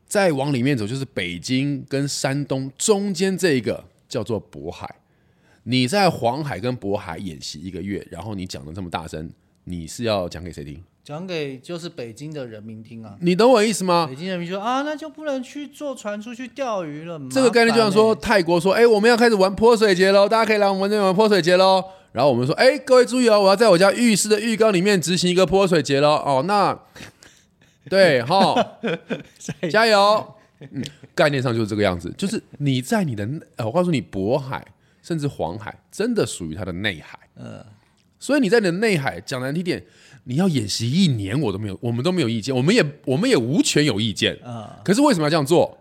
[0.05, 4.95] 再往里面走就是北京跟山东中间这一个叫做渤海。
[5.63, 9.31] 你在黄海跟渤海演习一个月，然后你讲的这么大声，
[9.63, 10.83] 你是要讲给谁听？
[11.03, 13.17] 讲给就是北京的人民听啊。
[13.19, 14.07] 你懂我意思吗？
[14.09, 17.19] 北京人民说啊，那就不能去坐船出去钓鱼了。
[17.29, 21.83] 这个概念就像说，泰国说，哎、我们要开始玩泼水节喽，大家可以来我们这边玩泼水节喽。
[22.13, 26.09] 然后我们说，哎、各位注意哦，我要在我家浴室的浴缸里面执行一个泼水节喽。
[26.09, 26.79] 哦，那
[27.89, 28.77] 对哈，
[29.69, 30.33] 加油。
[30.71, 30.81] 嗯，
[31.13, 34.65] 概念上就是这个样子，就是你在你的，呃，我告诉你，渤海
[35.01, 37.19] 甚至黄海真的属于它的内海。
[37.35, 37.61] 嗯，
[38.17, 39.83] 所以你在你的内海讲难听点，
[40.25, 44.35] 你要演习一年，我都没有，我们都没有意见，我们也我们也无权有意见。
[44.43, 45.77] 啊，可是为什么要这样做？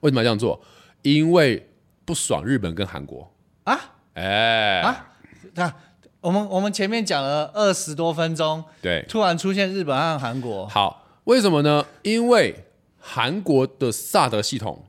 [0.00, 0.60] 为什么要这样做？
[1.02, 1.70] 因为
[2.04, 3.32] 不爽日本跟韩国。
[3.64, 3.80] 啊
[4.14, 5.14] 哎、啊，
[5.54, 5.74] 那
[6.20, 11.84] 我们我们前面讲了二十多分钟，对，突然出现日本和韩国，好，为什么呢？
[12.02, 12.64] 因为
[12.98, 14.84] 韩国的萨德系统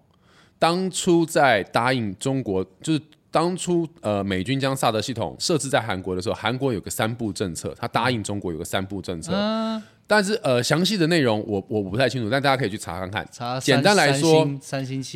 [0.60, 3.02] 当初在答应中国，就是
[3.36, 9.34] 当初呃美军将萨德系统设置在韩国的时候，韩国有个三步政策，他答应中国有个三步政策。
[10.08, 13.28] 但是呃，详细的内容我我不太清楚，但大家可以去查看看。
[13.32, 14.48] 查简单来说，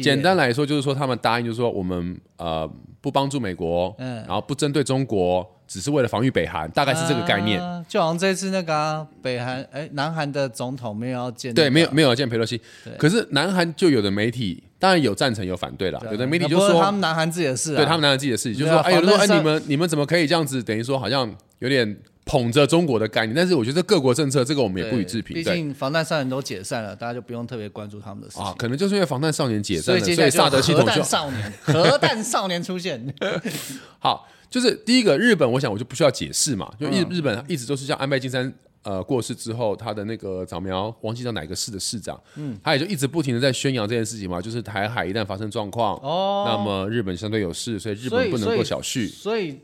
[0.02, 2.68] 简单来说，就是说他们答应，就是说我们呃
[3.00, 7.62] 不帮助美国，嗯然后不针对中国，只是为了防御北韩，大概是这个概念。
[7.64, 12.62] 啊就好像这次那个啊、北韩哎，南韩的总统没有要见、对，没有没有，要见佩洛西，
[12.98, 20.62] 可是南韩就有的媒体当然有赞成有反对了，有的媒体就说他，们南韩自己的事啊，对他们南韩自己的事情，就对啊说哎，有的说哎你们你们怎么可以这样子？
[20.62, 21.98] 等于说好像有点
[22.30, 28.44] 捧着中国的概念，但是我觉得各国政策这个我们也不予置评，对毕竟防弹少年都解散了，大家就不用特别关注他们的事情。
[28.44, 33.12] 啊，可能就是因为防弹少年解散了，所以萨德系核统就弹少年， 核弹少年出现，
[33.98, 37.08] 好，就是第一个日本，我想我就不需要解释嘛，就日、嗯。
[37.10, 46.46] 日本一直都是像安倍晋三呃过世之后，他的那个早苗忘记叫哪个市的市长，嗯，他也就一直不停的在宣扬这件事情嘛，就是台海一旦发生状况，哦。
[46.48, 49.60] 那么日本相对有事，所以日本不能够小觑，所以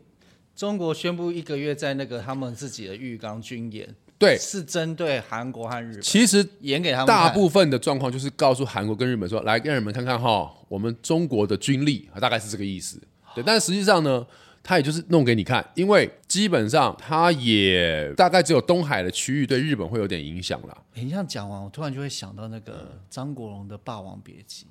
[0.56, 13.02] 中国宣布一个月在那个他们自己的浴缸军演，对，是针对韩国和日本其实演给他们大部分的状况就是告诉韩国跟日本说，来让你们看看哈，我们中国的军力大概是这个意思。
[13.36, 14.26] 对，但实际上呢，
[14.64, 20.78] 他也就是弄给你看，因为基本上他也大概只有东海的区域对日本会有点影响啦。
[20.94, 24.66] 诶你这样讲完，我突然就会想到那个张国荣的《霸王别姬》，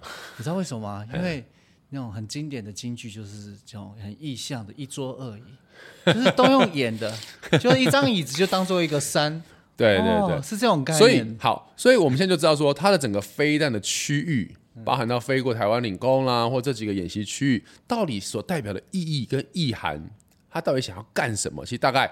[0.38, 1.06] 你知道为什么吗？
[1.14, 1.44] 因为
[1.90, 5.42] 那种很经典的京剧就是这种很意象的一桌二椅，
[6.12, 7.12] 就是都用演的，
[7.58, 9.42] 就是一张椅子就当做一个山，
[9.76, 10.98] 对对对，哦是这种概念。
[10.98, 20.02] 所以好，所以我们现在就知道说，它的整个飞弹的区域，包含到飞过台湾领空啦，或这几个演习区域，到底所代表的意义跟意涵，
[20.50, 21.64] 它到底想要干什么？
[21.64, 22.10] 其实大概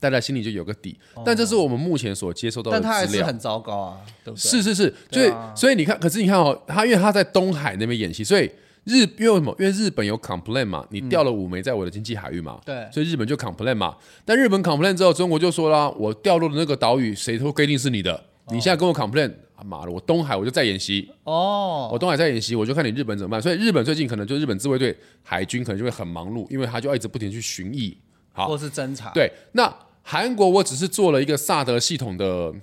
[0.00, 0.98] 大家心里就有个底。
[1.26, 3.06] 但这是我们目前所接收到的哦但他还。
[3.06, 4.50] 是很糟糕啊，对不对？
[4.50, 8.50] 是是是，所以、啊所以你看，可是你看哦，他因为他在东海那边演习，所以
[8.88, 9.54] 日因为什么？
[9.58, 12.88] 因为日本有 complain 嘛，你掉了五枚在我的经济海域嘛，对。
[12.90, 13.94] 所以日本就 complain 嘛。
[14.24, 23.40] 但日本 complain 之后，中国就说啦，我掉落的那个岛屿，谁都规定是你的，你现在跟我 complain，啊妈的，我东海我就在演习，哦，我东海在演习，我就看你日本怎么办。
[23.40, 27.94] 所以日本最近可能就日本自卫队海军可能就会很忙碌，因为他就要一直不停去巡弋。
[28.32, 29.72] 好，或是侦查，对，那
[30.02, 32.54] 韩国我只是做了一个萨德系统的，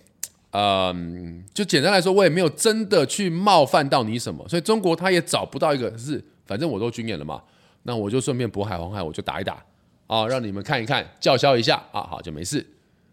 [0.58, 7.44] 嗯，就简单来说，我也没有真的去冒犯到你什么，所以中国他也找不到一个是，反正我都军演了嘛，
[7.84, 9.62] 那我就顺便渤海、黄海我就打一打
[10.08, 12.66] 啊，让你们看一看，叫嚣一下啊，好就没事。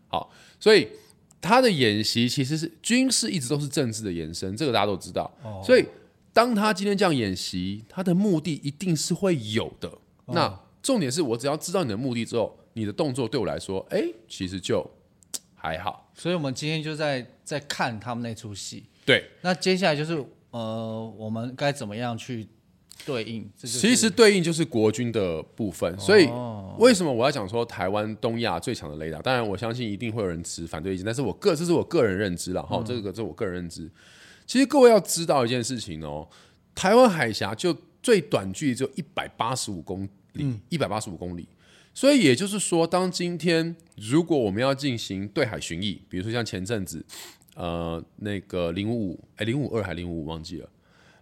[0.07, 0.87] 好，所以
[1.41, 5.29] 他的演习其实是军事一直都是政治的延伸，这个大家都知道。
[5.65, 5.85] 所以
[6.33, 9.91] 当他今天这样演习，他的目的一定是会有的。
[10.27, 14.89] 那重点是我只要知道你的目的之后，你的动作对我来说，哎，其实就
[15.63, 16.11] 还好。
[16.13, 18.85] 所以我们今天就在在看他们那出戏。
[19.07, 22.49] 对，那接下来就是呃，我们该怎么样去
[23.07, 23.49] 对应？
[23.57, 26.29] 这就是其实对应就是国军的部分，所以
[26.79, 29.23] 为什么我要讲说台湾东亚最强的雷达？
[29.23, 33.89] 当然，我相信一定会有人持反对意见，但是我个这是我个人认知了哈，这个这我个人认知。
[34.47, 36.29] 其实各位要知道一件事情哦，
[36.75, 41.49] 台湾海峡就最短距离只有一百八十五公里，一百八十五公里。
[41.95, 47.05] 所以也就是说，当今天如果我们要进行对海巡弋，比如说像前阵子，
[47.55, 50.69] 呃，那个零五五，哎，零五二还零五五忘记了，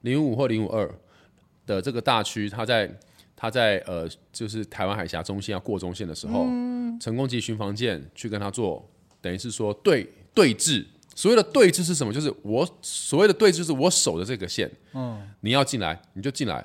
[0.02, 0.88] 零五五或零五二
[1.66, 2.98] 的这个大区，它在
[3.34, 6.44] 它在呃，就是台湾海峡中线要过中线的时候，
[7.00, 8.88] 成功级巡防舰去跟它做，
[9.20, 10.84] 等于是说对对峙。
[11.16, 12.12] 所谓的对峙是什么？
[12.12, 16.64] 就是我所谓的对峙，就是我守的这个线，嗯，你要进来你就进来，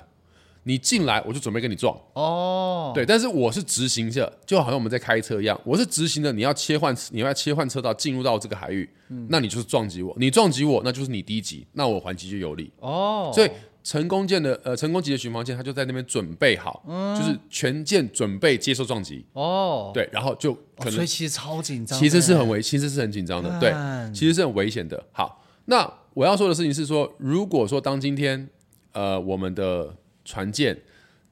[0.68, 1.96] 你进来我就准备跟你撞。
[2.14, 6.32] 哦，对，但是我是直行的，就好像我们在开车一样，我是直行的。
[6.32, 8.90] 你要切换，你要切换车道进入到这个海域，
[9.28, 12.72] 那你就是撞击我，你撞击我，那就是你低级，那我还击就有利。
[12.80, 13.50] 哦，所以
[13.84, 16.82] 成功舰的呃成功级的巡防舰，它就在那边准备好，
[17.16, 19.24] 就是全舰准备接受撞击。
[19.34, 23.72] 哦，对，然后就可能哦所以其实超紧张，其实是很危，其实是很紧张的，对，
[24.12, 25.00] 其实是很危险的。
[25.12, 28.48] 好，那我要说的事情是说，如果说当今天
[28.90, 29.94] 呃我们的
[30.26, 30.76] 船舰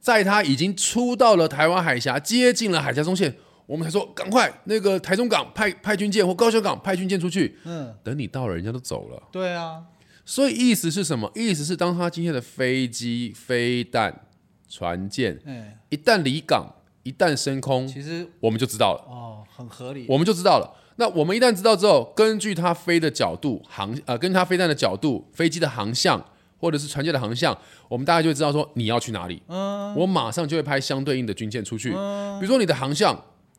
[0.00, 3.35] 在它已经出到了台湾海峡，接近了海峡中线，
[3.66, 7.59] 我们才说赶快那个台中港派派军舰或高雄港派军舰出去。
[7.64, 9.22] 嗯，等你到了，人家都走了。
[9.33, 9.83] 对啊，
[10.24, 11.30] 所以意思是什么？
[11.35, 14.26] 意思是当他今天的飞机、飞弹、
[14.68, 19.04] 船舰嗯，一旦离港，一旦升空，其实我们就知道了。
[19.09, 20.68] 哦很合理，我们就知道了。
[20.96, 26.24] 那我们一旦知道之后，根据它飞的角度、航呃，根据它飞弹的角度、飞机的航向，
[26.64, 27.55] 或者是船舰的航向，
[27.90, 29.42] 我们大概就会知道说你要去哪里。
[29.48, 31.90] 嗯，我马上就会派相对应的军舰出去。
[31.90, 33.14] 比如说你的航向，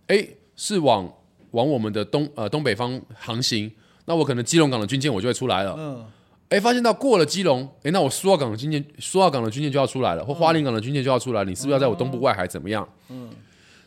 [0.07, 1.07] 哎，是往
[1.51, 3.71] 往我们的东呃东北方航行，
[4.05, 5.75] 那我可能基隆港的军舰我就会出来了。
[5.77, 6.03] 嗯，
[6.49, 12.89] 哎，发现到过了基隆，哎，那我苏澳港的军舰，苏澳港的军舰就要出来了，或花莲港的军舰就要出来，你是不是要在我东部外海怎么样？
[13.09, 13.29] 嗯，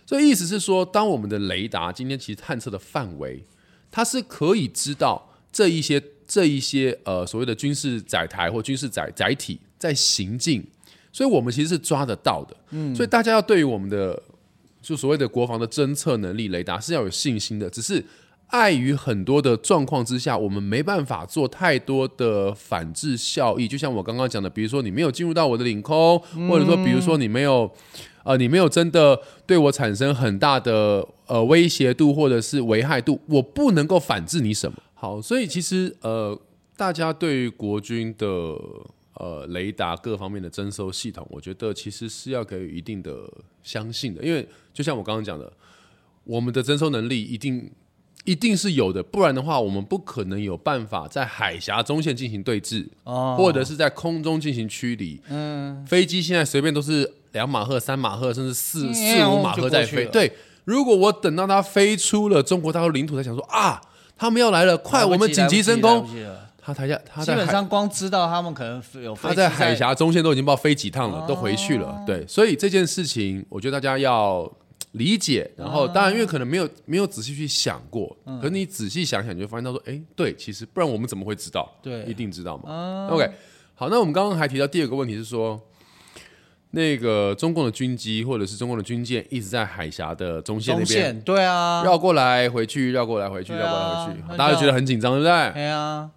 [0.07, 3.45] 所以意思是说，当我们的雷达今天其实探测的范围，
[3.91, 10.65] 它是可以知道这一些这一些呃所谓的军事载台或军事载载体在行进，
[11.11, 12.57] 所以我们其实是抓得到的。
[12.71, 14.23] 嗯，所以大家要对于我们的
[14.81, 18.05] 就所谓的国防的侦测能力，雷达是要有信心的，只是。
[18.51, 23.69] 碍于很多的状况之下，我们没办法做太多的反制效益。
[23.69, 27.71] 就像我刚刚讲的，比如说你没有进入到我的领空，或者说比如说你没有，
[28.23, 34.79] 呃，你没有真的对我产生很大的呃威胁度或者是危害度，我不能够反制你什么。
[35.01, 36.37] 好，所以其实呃，
[36.77, 38.27] 大家对于国军的
[39.15, 43.17] 呃雷达各方面的征收系统，我觉得其实是要给予一定的
[43.63, 45.53] 相信的，因为就像我刚刚讲的，
[46.25, 47.71] 我们的征收能力一定。
[48.25, 55.19] 一定是有的，不然的话，我们不可能有办法在海峡中线进行对峙，哦，或者是在空中进行驱离。
[55.31, 60.05] 嗯，飞机现在随便都是两马赫、三马赫，甚至四嗯四五马赫在飞。
[60.07, 60.31] 对，
[60.67, 63.81] 如果我等到它飞出了中国大陆领土，才想说啊，
[64.19, 66.07] 他们要来了，快，我们紧急升空。。
[66.61, 72.03] 他台下，他基本上光知道他们可能有他在海峡中线都已经不知道飞几趟了，都回去了。
[72.07, 74.47] 对，所以这件事情，我觉得大家要
[74.93, 75.51] 理解。
[75.57, 81.67] 然后，当然，因为可能没有没有仔细去想过，可是你仔细想想，你就发现到说，哎，对，其实不然我们怎么会知道？
[81.81, 83.09] 对一定知道嘛。
[83.11, 83.31] OK，
[83.75, 85.59] 好，那我们刚刚还提到第二个问题是说。
[86.73, 95.53] 那个中共的军机或者是中共的军舰一直在海峡的中线那边，对啊，绕过来回去，绕过来回去，绕过来回去，大家就觉得很紧张，对不对？
[95.55, 96.11] 对啊，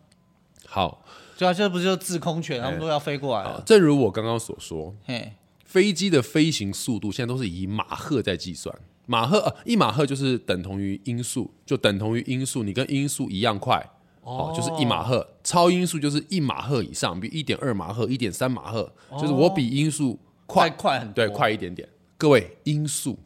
[0.68, 1.06] 好，
[1.38, 5.34] 对啊，这不就制空权，他们都要飞过来了，正如我刚刚所说，嘿，
[5.64, 13.90] 飞机的飞行速度现在都是以马赫在计算，马赫呃一马赫就是等同于音速，就等同于音速，你跟音速一样快。
[14.24, 20.20] 哦，就是一马赫，超音速就是一马赫以上，比一点二马赫、一点三马赫，就是我比音速
[20.52, 21.88] 快快快很多，对，快一点点。
[22.18, 23.18] 各位，音速，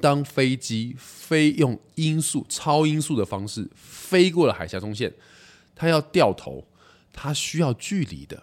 [0.00, 5.12] 当飞机飞用音速、超音速的方式飞过了海峡中线，
[5.76, 6.64] 它要掉头，
[7.12, 8.42] 它需要距离的。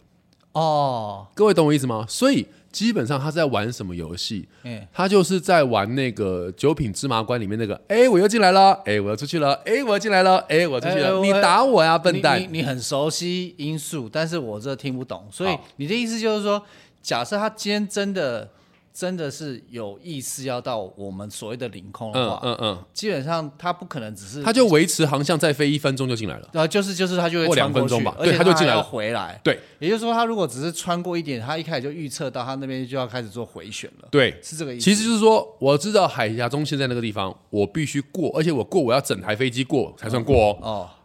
[0.53, 2.05] 哦，各位懂我意思吗？
[2.09, 4.49] 所以基本上他在玩什么游戏？
[4.63, 16.61] 嗯，他就是在玩那个九品芝麻官里面那个，哎，我又进来了，哎，我要出去了，哎，我要进来了，哎，我要出去了，你打我呀，笨蛋你很熟悉音速，但是我这听不懂，所以你的意思就是说，
[17.01, 18.49] 假设他今天真的
[18.93, 26.49] 真的是有意识要到我们所谓的领空的嗯话，嗯嗯，基本上他不可能只是他就维持航向再飞一分钟就进来了。
[26.51, 29.39] 呃，就是就是他就会或穿过去两分钟吧对他就进来了回来。
[29.41, 34.83] 对也就是说，他如果只是穿过一点，他一开始就预测到他那边就要开始做回旋了，对，是这个意思。
[34.83, 40.57] 其实就是说，我知道海峡中线在那个地方，我必须过，而且我过我要整台飞机过才算过哦。
[40.61, 41.00] 哦，好，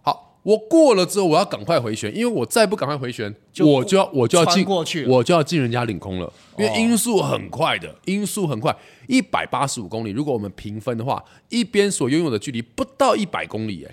[0.46, 8.72] 我过了之后，我要赶快回旋，因为我再不赶快回旋，就我就要我就要进过去我就要进人家领空了，因为哦音速很快的，音速很快，
[9.08, 10.10] 一百八十五公里。
[10.10, 13.92] 如果我们平分的话，一边所拥有的距离不到一百公里，哎，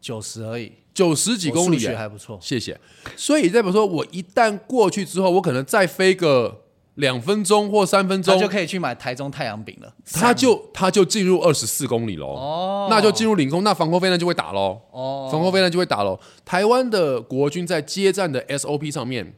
[0.00, 2.36] 九十而已，九十几公里耶，还不错。
[2.42, 2.76] 谢谢。
[3.14, 6.62] 所以代表说，我一旦过去之后，我可能再飞个
[6.98, 9.94] 两分钟或三分钟他就，可以去买台中太阳饼了。
[10.12, 12.26] 他就他就进入二十四公里喽。
[12.26, 14.80] 哦，那就进入领空，那防空飞弹就会打喽。
[14.90, 16.18] 哦，防空飞弹就会打喽。
[16.44, 19.32] 台湾的国军在接战的 SOP 上面，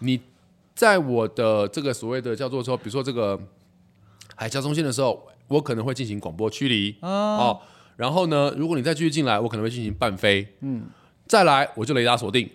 [0.00, 0.20] 你
[0.74, 3.40] 在我的这个所谓的叫做说，比如说这个
[4.36, 7.58] 海峡中心的时候，我可能会进行广播驱离哦。
[7.96, 10.46] 然后呢，如果你再继续进来，我可能会进行半飞。
[10.60, 10.82] 嗯，
[11.26, 12.46] 再来我就雷达锁定。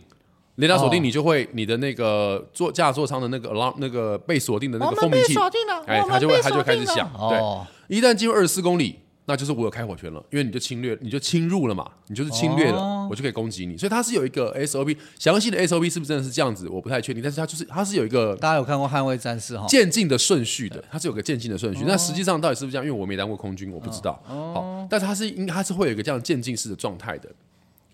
[0.55, 7.11] 雷达锁定，哦你就会你的那个座驾座舱的那个 alarm 那个被锁定的那个蜂鸣器，定了哎，它就会它就开始响。
[7.29, 13.77] 对，哦，一旦进入二十四公里，那就是我有开火权了，因为你就侵略，你就侵入了嘛，你就是侵略了，哦我就可以攻击你。
[13.77, 19.67] 所以它是有一个 SOP，详细的 SOP 是不是真的是这样子，我不太确定，但是它就是它是有一个大家有看过《捍卫战士》哈？
[19.67, 21.83] 渐进的顺序的，它是有个渐进的顺序。
[21.85, 22.85] 那实际上到底是不是这样？
[22.85, 24.19] 因为我没当过空军，我不知道。
[24.25, 27.29] 好，但是它是应它是会有一个这样渐进式的状态的。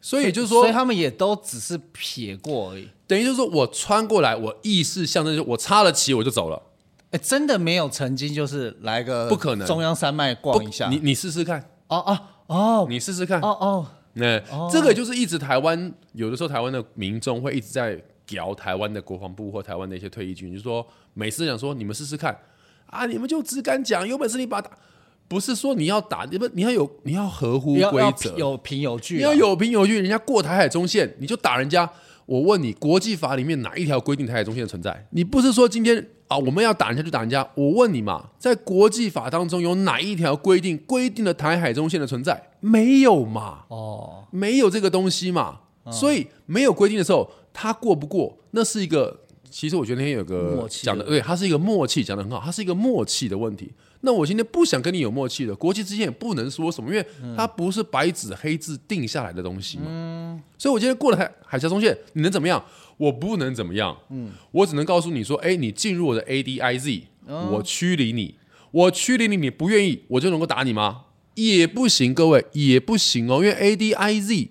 [0.02, 2.89] 所以就是说所以，他们也都只是撇过而已。
[3.06, 6.62] 等于就是说我穿过来，我意识象征就我插了旗我就走了，
[7.12, 9.68] 哎，真的没有曾经就是来个不可能。
[9.68, 10.89] 中央山脉逛一下。
[10.89, 12.88] 你你试试看，哦哦哦。
[12.89, 13.39] 你试试看。
[13.41, 14.39] 哦哦，那、
[14.72, 22.38] 这个就是一直台湾有的时候台湾的民众会一直在屌台湾的国防部或台湾的一些退役军，就是说每次讲说你们试试看
[22.88, 24.64] 啊，你们就只敢讲，有本事你把
[25.32, 31.90] 不是说你要打，你不你要有你要合乎规则，有凭有据啊，你要有凭有据，人家过台海中线你就打人家。
[32.26, 35.08] 我问你，国际法里面哪一条规定台海中线的存在？
[35.12, 37.50] 你不是说今天啊我们要打人家就打人家？
[37.56, 42.50] 我问你嘛，在国际法当中有哪一条规定规定了台海中线的存在？
[42.60, 43.60] 没有嘛？
[43.70, 45.60] 哦，没有这个东西嘛，
[45.90, 53.72] 所以没有规定的时候，他过不过，那是一个，其实我觉得那天有个讲的，对，它是一个默契，讲的很好，它是一个默契的问题。
[54.02, 57.06] 那我今天不想跟你有默契的，国际之间也不能说什么，因为
[57.38, 60.41] 它不是白纸黑字定下来的东西嘛。
[60.58, 62.64] 所以我今天过了海海峡中线，你能怎么样？
[62.97, 67.04] 我不能怎么样，嗯，我只能告诉你说，哎，你进入我的 ADIZ，、
[67.52, 68.36] 我驱离你，
[68.72, 71.06] 我驱离你，你不愿意，我就能够打你吗？
[71.34, 74.49] 也不行，各位也不行哦，因为 ADIZ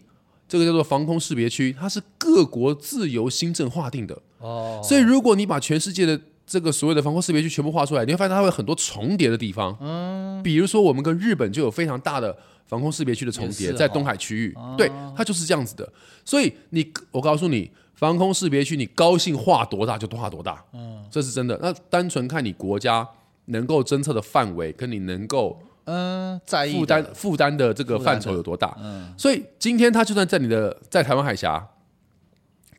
[0.49, 4.21] 这个叫做防空识别区，它是各国自由新政划定的。
[4.39, 6.21] 哦，所以如果你把全世界的
[6.51, 9.77] 这个所有的防空识别区全部画出来，你会发现它会有很多重叠的地方。
[9.81, 12.37] 嗯，比如说我们跟日本就有非常大的
[12.67, 15.89] 防空识别区的重叠，在东海区域，对，它就是这样子的。
[16.25, 21.57] 所以你，我告诉你，防空识别区你高兴画多大就画多大，嗯，这是真的。
[21.63, 23.09] 那单纯看你国家
[23.45, 28.77] 能够侦测的范围，跟你能够嗯，在意负担负担的这个范畴有多大。
[29.17, 31.65] 所以今天他就算在你的在台湾海峡，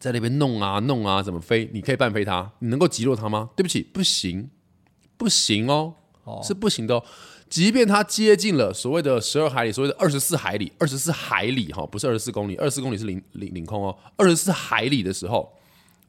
[0.02, 3.52] 在那边弄啊弄啊怎么飞，你可以半飞它，你能够击落它吗？
[3.56, 4.49] 对不起，不行，
[5.16, 5.93] 不行哦，
[6.43, 7.04] 是不行的哦。
[7.47, 15.54] 即便它接近了所谓的十二海里，所谓的二十四海里，二十四海里哈，不是二十四公里，二十四公里是领领领空哦，二十四海里的时候，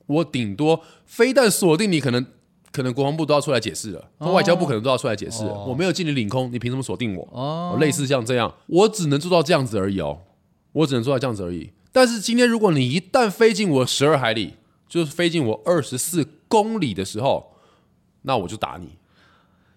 [0.06, 2.24] 我顶多飞弹锁定你，可能
[2.70, 5.52] 可能国防部都要出来解释了，外交部可能都要出来解释了。
[5.64, 7.28] 我没有进你领空，你凭什么锁定我？
[7.30, 10.20] 哦，类似像这样，我只能做到这样子而已哦，
[10.72, 11.70] 我只能做到这样子而已。
[11.92, 14.56] 但是今天如果你一旦飞进我十二海里，
[14.88, 17.54] 就是飞进我二十四公里的时候，
[18.22, 18.96] 那我就打你。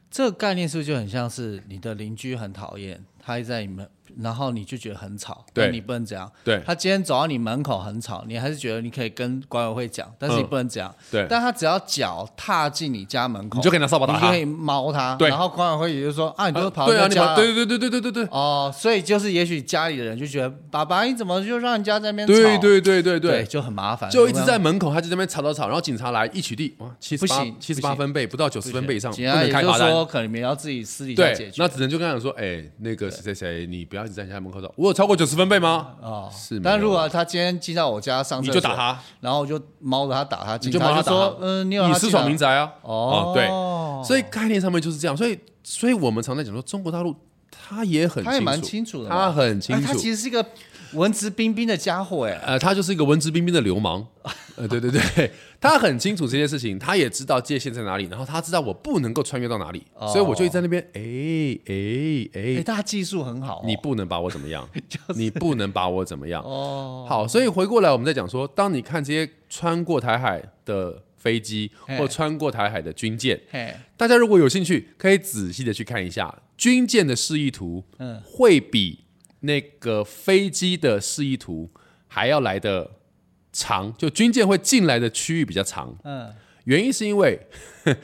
[0.10, 3.90] 这个概念是不是就很像是你的邻居很讨厌，他在你们，
[4.22, 6.32] 然后你就觉得很吵，对你不能这样。
[6.44, 10.94] 对，他今天走到你门口很吵，你还是觉得你可以跟管委会讲，但是你不能这样。
[11.12, 15.16] 对，但他只要脚踏进你家门口，你就可以拿扫把打他，就可以猫他。
[15.16, 18.28] 对，然后管委会也就说啊，你就跑到家、对啊，你对对对对对对对。
[18.32, 22.34] 哦，所以就是也许家里的人就觉得，爸爸你怎么就让人家在那边吵？
[22.34, 29.62] 对对对对对，就很麻烦，就一直在门口，他就在那边吵吵吵，然后警察来一取缔，哇，七十八不行七十八分贝不,到九十分贝以上警察也开。
[29.62, 34.05] 就说可能你们要自己私底下解决，那只能就跟他讲说，哎，那个谁谁谁，你不要。
[34.06, 35.90] 一直在人家门口走，我有超过九十分贝吗？
[36.02, 42.12] 啊，是但如果他今天进到我家上厕所，你就打他，然后我就猫着他打他，你警察就说，嗯，你有以私他进来？
[42.12, 42.72] 闯民宅啊。
[42.82, 43.48] 哦，对。
[44.06, 47.16] 所以概念上面就是这样，所以所以我们常在讲说，中国大陆
[47.50, 49.88] 他也很他也蛮，清楚的，他很清楚。
[49.88, 50.46] 他楚，其实是一个
[50.94, 54.06] 文质彬彬的家伙，哎，呃，他就是一个文质彬彬的流氓，
[54.56, 60.08] 呃，对对对，他很清楚这件事情，他也知道界限在哪里，然后他知道我不能够穿越到哪里，哦。
[60.08, 61.02] 所以我就一直在那边，哎
[61.66, 64.68] 哎哎，哎，他技术很好哦，你不能把我怎么样，
[65.16, 66.42] 你不能把我怎么样。
[66.44, 78.22] 哦，好，所以回过来我们再讲说，当你看这些穿过台海的飞机或穿过台海的军舰，嘿，大家如果有兴趣，可以仔细的去看一下军舰的示意图，嗯。
[78.24, 79.05] 会比
[79.46, 81.70] 那个飞机的示意图
[82.08, 82.92] 还要来的
[83.54, 85.96] 长，就军舰会进来的区域比较长。
[86.04, 86.34] 嗯，
[86.66, 87.40] 原因是因为，
[87.86, 87.98] 原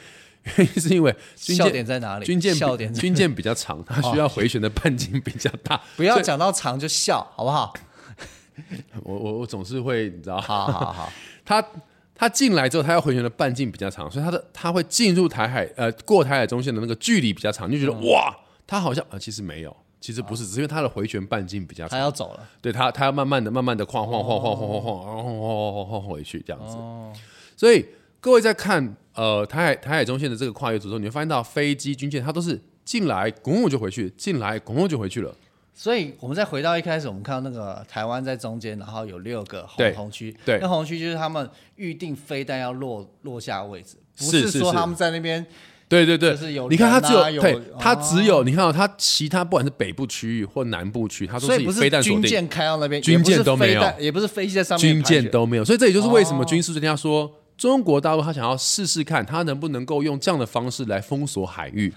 [0.60, 2.26] 因是因为军笑舰点在哪里？
[2.26, 5.82] 军舰笑点军舰比较长，它需要回旋的半径比较大。
[5.98, 7.74] 不要讲到长就笑，好不好？
[9.04, 11.14] 我我我总是会你知道，好好好，
[11.44, 11.66] 他
[12.14, 18.36] 他进来之后，他要回旋的半径比较长，所以他的他会进入台海呃过台海中线的那个距离比较长，你就觉得、哇，
[18.68, 22.50] 他好像啊、呃其实没有，其实不是，只是因为他的回旋半径比较他长，要走了。
[22.60, 26.76] 对他他要慢慢的慢慢的晃晃晃晃晃晃晃，晃晃晃晃回去这样子。
[26.76, 27.14] 哦，
[27.56, 27.86] 所以
[28.20, 35.34] 各位在看呃台海台海中线的这个跨越组之后，你会发现到飞机军舰它都是进来拱拱就回去，进来拱拱就回去了。
[35.74, 45.44] 所以我们再回到一开始，我们看到那个台湾在中间，然后有六个对红红区，对那红区就是他们预定飞弹要落落下位置，不是是是他们在那边
[45.92, 52.22] 对对对，就是有你看它只有对它哦只有你看到它其他不管是北部区域或南部区，它都是飞弹锁定。
[52.22, 61.94] 军舰开到那边，军舰都没有也不是飞机在上面军舰都没有，所以这也就是为什么哦军事专家说，中国大陆他想要试试看，他能不能够用这样的方式来封锁海域。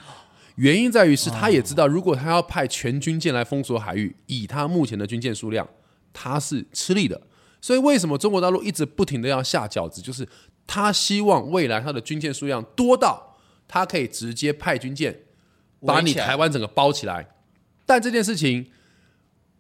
[0.56, 5.68] 原因在于是，他也知道，如果他要派全军舰来封锁海域，以他目前的军舰数量，
[6.12, 7.20] 他是吃力的。
[7.60, 10.28] 所以为什么中国大陆一直不停的要下饺子，就是
[10.66, 13.33] 他希望未来他的军舰数量多到，
[13.66, 15.20] 他可以直接派军舰
[15.84, 17.28] 把你台湾整个包起来。
[17.86, 18.66] 但这件事情，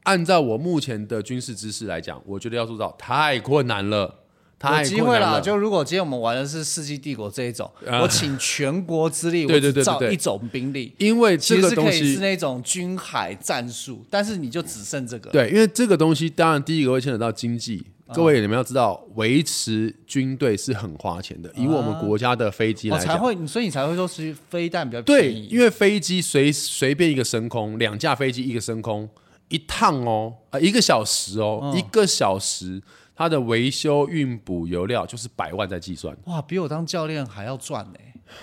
[0.04, 4.22] 按照我目前的军事知识来讲，我觉得要做到太困难了，
[4.58, 5.40] 太有机会了。
[5.40, 15.30] 就如果今天我们玩的是《世纪帝国》这一种，啊我请全国之力，对我造一种兵力，因为这个东其实是可以是，那种军海战术，但是你就只剩这个。
[15.30, 17.84] 对，因为这个东西，当然第一个会牵扯到经济。
[18.12, 21.50] 各位你们要知道，维持军队是很花钱的。
[21.56, 25.46] 以我们国家的飞机来才会，所以你才会说是飞弹比较对，便宜。
[25.46, 29.08] 因为飞机随随便一个升空，两架飞机一个升空，
[29.48, 32.82] 一趟哦，啊、一个小时哦，一个小时，
[33.16, 37.98] 它的维修、运补、油料就是百万在计算，哇，比我当教练还要赚呢、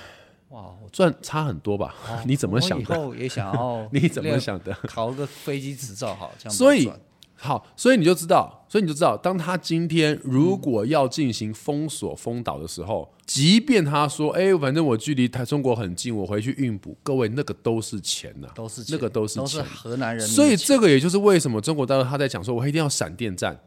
[0.50, 1.94] 哇，我赚差很多吧？
[2.26, 2.98] 你怎么想的以？
[2.98, 4.74] 后也想要你怎么想的？
[4.90, 6.92] 考个飞机执照好，这样所以
[7.36, 19.62] 好，所以你就知道，所以你就知道，当他今天如果要进行封锁、封岛的时候，即便他说：“哎、反正我距离台中国很近，我回去运补。”各位，那个都是钱呐、都是那个都是都是。
[19.62, 23.60] 河南人所以这个也就是为什么中国大陆他在讲说，我一定要闪电战，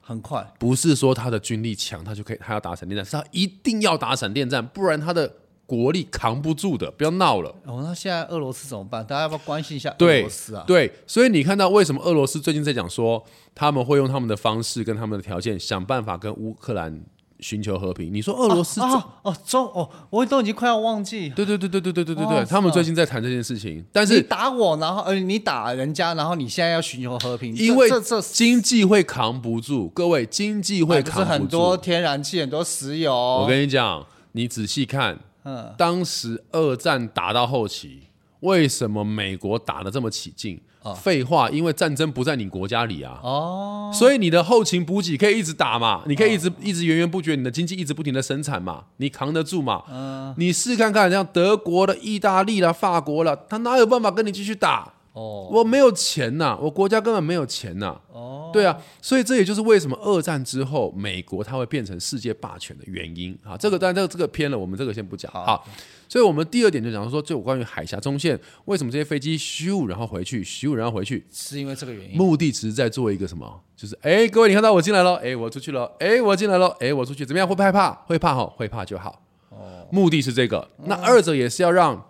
[0.00, 0.50] 很快。
[0.58, 5.30] 不是说他的军力强，他就可以他要打闪电战，是他一定要打闪电战，不然他的
[5.70, 6.90] 国力扛不住的。
[6.90, 7.54] 不要闹了。
[7.64, 9.06] 哦，那现在俄罗斯怎么办？
[9.06, 10.64] 大家要不要关心一下俄罗斯啊？
[10.66, 17.00] 对，所以你看到为什么俄罗斯最近在讲说，他们会用他们的方式跟他们的条件想办法跟乌克兰
[17.38, 18.12] 寻求和平。
[18.12, 21.30] 你说俄罗斯、哦哦中哦，我都已经快要忘记。
[21.30, 31.30] 对对对对对对对对对，哦他们最近在谈这件事情，但是你打我，然后呃，你打人家，然后你现在要寻求和平，因为这这经济会扛不住，各位经济会扛不住。
[31.30, 33.14] 很多天然气，很多石油。
[33.14, 38.02] 我跟你讲，你仔细看，嗯，当时二战打到后期，
[38.40, 40.60] 为什么美国打得这么起劲？
[40.96, 43.20] 废话，因为战争不在你国家里啊。
[43.22, 50.34] 哦，所以你的后勤补给可以一直打嘛，你可以一直、一直源源不绝，你的经济一直不停的生产嘛，你扛得住嘛？
[50.38, 54.90] 你试看看，像德国的、意大利啦、法国啦，他哪有办法跟你继续打？
[55.20, 63.56] 哦，我没有钱呐、我国家根本没有钱呐、哦，对啊，所以这也就是为什么二战之后美国它会变成世界霸权的原因啊。
[63.56, 65.30] 这个当然这个这个偏了，我们这个先不讲。
[65.30, 65.68] 好好，
[66.08, 72.16] 所以我们第二点就讲说，就有关于海峡中线为什么这些飞机咻然后回去，咻然后回去，是因为这个原因。
[72.16, 73.60] 目的只是在做一个什么？
[73.76, 77.46] 就是哎，各位你看到我进来了，哎，我出去了，哎，我进来了，哎，我出去，怎么样？
[77.46, 77.92] 会不会害怕？
[78.06, 79.22] 会怕哈，会怕就好。
[79.50, 80.68] 哦，目的是这个。
[80.84, 82.09] 那二者也是要让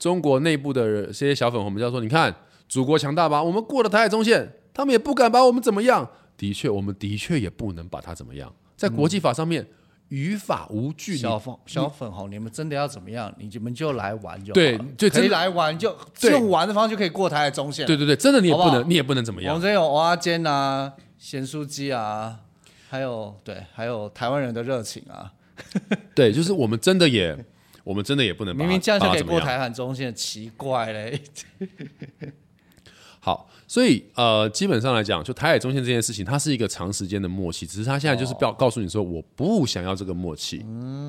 [0.00, 2.34] 中国内部的这些小粉红们叫说，你看
[2.68, 6.10] 祖国强大吧，我们过了台海中线，他们也不敢把我们怎么样。
[6.36, 9.64] 的确，我们的确也不能把它怎么样，在国际法上面。
[10.08, 13.32] 于法无据，小粉小粉红，你们真的要怎么样？
[13.38, 17.86] 你们就来玩就好对就可以来玩，就就用玩的方式就可以过台海中线。
[17.86, 19.64] 对对对，真的你也不能，好不好你也不能怎么样我们。
[19.64, 22.40] 这有蚵仔煎啊、咸酥鸡啊，
[22.88, 25.30] 还有对，还有台湾人的热情啊。
[26.12, 27.44] 对，就是我们真的也，
[27.84, 31.20] 我们真的也不能明明这样就可以过台海中线，奇怪嘞。
[33.22, 40.64] 好，所以呃，基本上来讲，就台海中线这件事情，它是一个长时间的默契，只是它现在就是告告诉你说，我不想要这个默契。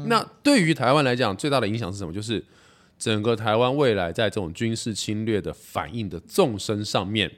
[0.08, 2.12] 那对于台湾来讲，最大的影响是什么？
[2.12, 2.44] 就是
[3.00, 7.32] 整个台湾未来在这种军事侵略的反应的纵深上面，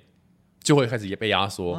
[0.64, 1.78] 就会开始也被压缩。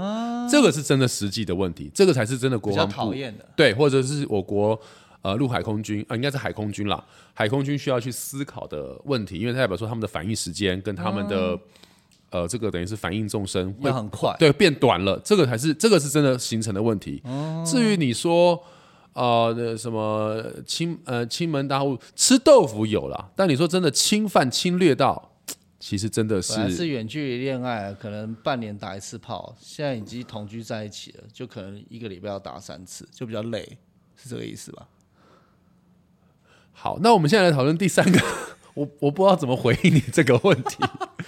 [0.48, 3.44] 这个是真的实际的问题，这个才是真的国比较防部讨厌的。
[3.56, 4.80] 对，或者是我国
[5.24, 7.02] 呃陆海空军啊、应该是海空军啦，
[7.32, 11.58] 海空军需要去思考的问题，因为它代表说他们的反应时间跟他们的、
[12.30, 14.36] 呃这个等于是反应纵深会要很快。
[14.38, 17.22] 对变短了，这个才是这个是真的形成的问题。
[17.64, 18.62] 至于你说
[19.14, 25.30] 呃那什么侵呃侵门大户吃豆腐有啦，但你说真的侵犯侵略到，
[25.78, 33.78] 其实真的是是远距离恋爱，可能半年打一次炮，现在已经同居在一起了，就可能一个礼拜要打三次，就比较累，
[34.16, 34.86] 是这个意思吧？
[36.84, 36.98] 好。
[37.00, 38.20] 那我们现在来讨论第三个，
[38.74, 40.76] 我我不知道怎么回应你这个问题。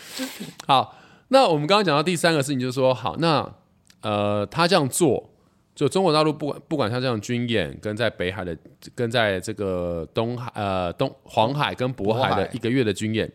[0.69, 0.99] 好，
[1.29, 3.55] 那我们刚刚讲到第三个事情，就是说，好，那
[4.03, 5.31] 呃，他这样做，
[5.75, 8.55] 就中国大陆不管不管他这样军演，跟在北海的，
[8.95, 13.33] 跟在这个东海呃东黄海跟渤海的一个月的军演，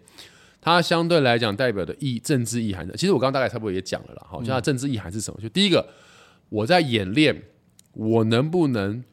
[0.62, 5.40] 它相对来讲代表的意政治意涵的，其实我刚刚大概差不多也讲了啦，好，就它政治意涵是什么？
[5.42, 5.84] 就第一个，
[6.50, 7.42] 我在演练，
[7.94, 9.04] 我能不能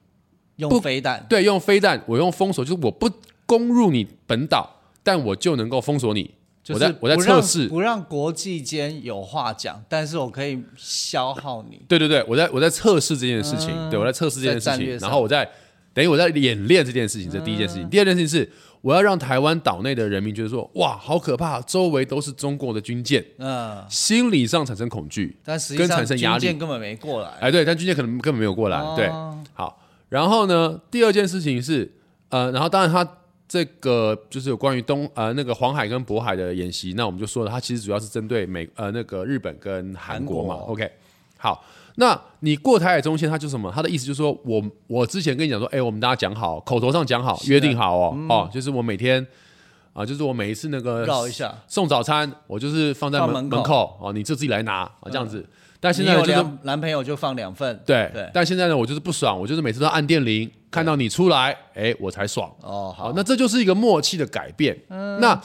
[0.59, 3.11] 用飞弹，对，用飞弹，我用封锁，就是我不
[3.47, 4.69] 攻入你本岛，
[5.03, 6.35] 但我就能够封锁你。
[6.63, 11.81] 就是我在我在测试，不让国际间有话讲，但是我可以消耗你。
[11.89, 15.49] 对对对，我在我在测试这件事情，对我在测试这件事情，然后我在
[15.95, 17.89] 等于我在演练这件事情，这第一件事情。
[17.89, 18.47] 第二件事情是，
[18.83, 27.31] 我要让台湾岛内的人民觉得说，哇，好可怕，周围都是中国的军舰，嗯，心理上产生恐惧，跟但实际上产生压力军舰根本没过来。
[27.41, 28.77] 哎，对，但军舰可能根本没有过来。
[28.77, 29.09] 哦对，
[29.55, 31.91] 好，然后呢，第二件事情是，
[32.31, 33.07] 呃，然后当然他
[33.47, 40.55] 这个就是有关于东呃那个黄海跟渤海的演习，那我们就说了，它其实主要是针对美呃那个日本跟韩国嘛。
[40.67, 40.91] OK，
[41.37, 41.65] 好，
[41.97, 43.73] 那你过台海中线，它就是什么？
[43.75, 49.27] 他的意思就是说我我之前跟你讲说，哎，我们大家讲好，口头上讲好，约定好哦，哦，就是我每天。
[49.95, 55.45] 啊，就是我每一次那个绕一下送早餐，我就是放在门门口门口哦，你就自己来拿啊，这样子。
[55.81, 57.81] 但现在呢就是两男朋友就放两份。
[57.87, 58.31] 对，对。
[58.35, 62.49] 但现在呢，我就是不爽，我就是每次都按电铃，看到你出来，哎，我才爽。
[62.63, 64.77] 哦，好，好，那这就是一个默契的改变。
[65.21, 65.41] 那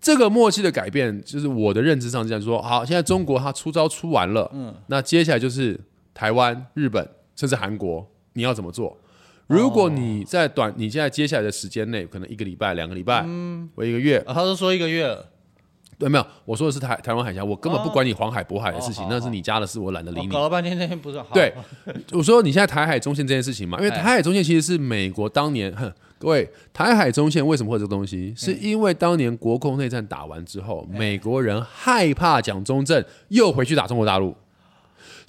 [0.00, 2.60] 这个默契的改变，就是我的认知上这样说。
[2.62, 5.78] 好，现在中国它出招出完了，嗯，那接下来就是
[6.14, 7.06] 台湾、日本
[7.36, 8.98] 甚至韩国，你要怎么做？
[9.46, 15.28] 如果你在短，你现在接下来的时间内，可能一个礼拜、两个礼拜，嗯，或一个月，啊他都说一个月了，
[16.00, 20.26] 对，没有，我说的是台台湾海峡，我根本不管你黄海、渤海的事情，哦那是你家的事，我懒得理你。
[20.28, 21.28] 哦搞了半天那天不是好。
[21.34, 21.52] 对，
[22.12, 24.00] 我说你现在台海中线这件事情嘛，因为哎。
[24.00, 28.32] 台海中线其实是美国当年，哼，各位，台海中线为什么会有这个东西？
[28.34, 34.34] 是因为当年国共内战打完之后，美国人害怕蒋中正又回去打中国大陆，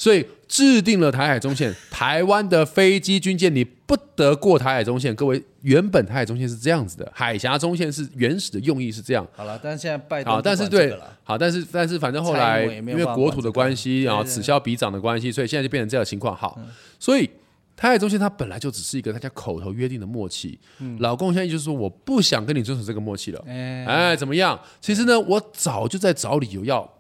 [0.02, 1.72] 所以制定了台海中线。
[1.92, 5.16] 台湾的飞机军舰你不得过台海中线。
[5.16, 9.24] 各位，原本台海中线是这样子的，海峡中线是原始的用意是这样。
[9.36, 16.36] 好了，但是现在拜登好，但是对好，但是但是反正后来因为国土的关系，然后对对此消彼长的关系，所以现在就变成这样的情况。
[16.36, 16.60] 好，
[17.00, 17.30] 所以
[17.76, 20.60] 台海中线它本来就只是一个大家口头约定的默契。
[20.98, 24.60] 老共现在就是说我不想跟你遵守这个默契了，哎，哎，怎么样？
[24.80, 26.92] 其实呢，我早就在找理由要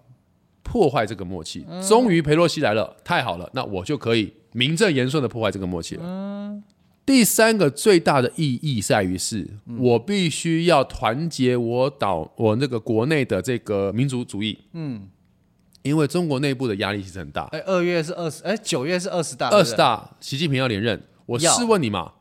[0.63, 1.65] 破坏这个默契。
[1.87, 6.61] 终于裴洛西来了，太好了，那我就可以名正言顺的破坏这个默契了。
[7.03, 9.47] 第三个最大的意义在于是，
[9.79, 14.57] 我必须要团结我岛我那个国内的这个民族主义。
[14.73, 15.09] 嗯，
[15.81, 17.45] 因为中国内部的压力其实很大。
[17.51, 22.13] 哎，二月是二十，哎，九月是二十大，二十大，习近平要连任，我试问你嘛，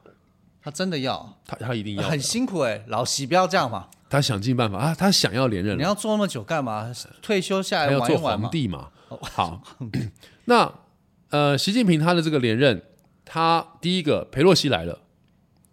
[0.63, 6.93] 他真的要，他他一定要，很辛苦哎，老习不要这样嘛，他想尽办法啊，他想要连任，你要做那么久干嘛？
[7.23, 8.89] 退休下来要做皇帝嘛。
[9.09, 9.63] 好，
[10.45, 10.71] 那
[11.31, 12.83] 呃，习近平他的这个连任，
[13.25, 14.99] 他第一个裴洛西来了，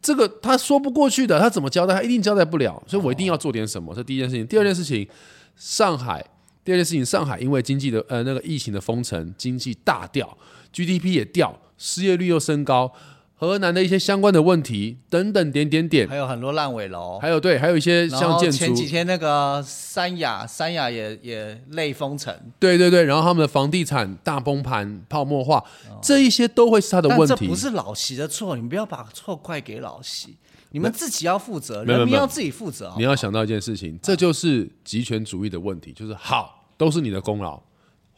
[0.01, 1.95] 这个他说不过去的，他怎么交代？
[1.95, 3.93] 他一定交代不了，所以我一定要做点什么。
[3.95, 4.45] 这第一件事情。
[4.45, 5.07] 第二件事情，
[5.55, 6.23] 上海。
[6.63, 10.37] 第二件事情，上海因为经济的呃那个疫情的封城，经济大掉
[10.73, 12.91] ，GDP 也掉，失业率又升高，
[13.39, 25.63] 河南的一些相关的问题等等点点点，还有很多烂尾楼，还有对，还有一些然后像建筑，前几天那个三亚，三亚也也类封城，对对对，然后他们的房地产大崩盘、泡沫化，
[26.01, 27.27] 这一些都会是他的问题。
[27.27, 30.35] 这不是老习的错，你们不要把错怪给老习，
[30.71, 32.91] 你们自己要负责，没有没有人民要自己负责。
[32.97, 37.61] 你要想到一件事情，这就是极权主义的问题，就是好都是你的功劳，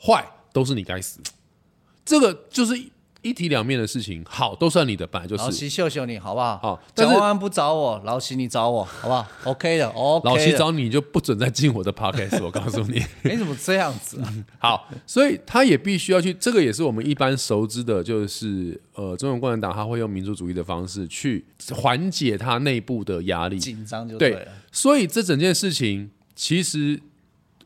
[0.01, 1.19] 坏都是你该死。
[2.05, 2.73] 这个就是
[3.21, 5.43] 一一体两面的事情，好都算你的，本来就是。
[5.43, 6.57] 老齐秀秀你好不好？
[6.57, 9.27] 好蒋万安不找我，老齐你找我，好不好？
[9.45, 10.29] OK 的，OK 的。
[10.31, 13.03] 老齐找你就不准再进我的 podcast，我告诉你。
[13.23, 14.33] 你怎么这样子啊？
[14.59, 23.59] 好，所以他也必须要去，这个也是我们一般熟知的，就是呃，中国共产党他会用民族主义的方式去缓解他内部的压力。
[23.59, 24.47] 紧张就对了。
[24.71, 26.99] 所以这整件事情，其实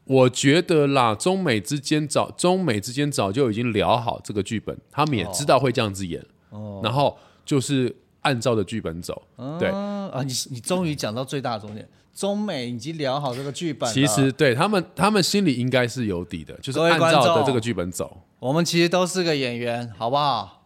[0.05, 9.21] 我觉得啦，中美之间早中美之间早就已经聊好这个剧本，他们也知道会这样子演，哦然后就是按照着剧本走。
[9.59, 13.91] 对，嗯啊，你你终于讲到最大的重点，中美已经聊好这个剧本。
[13.93, 18.21] 其实对他们，他们心里应该是有底的，就是按照的这个剧本走。
[18.39, 20.65] 我们其实都是个演员，好不好？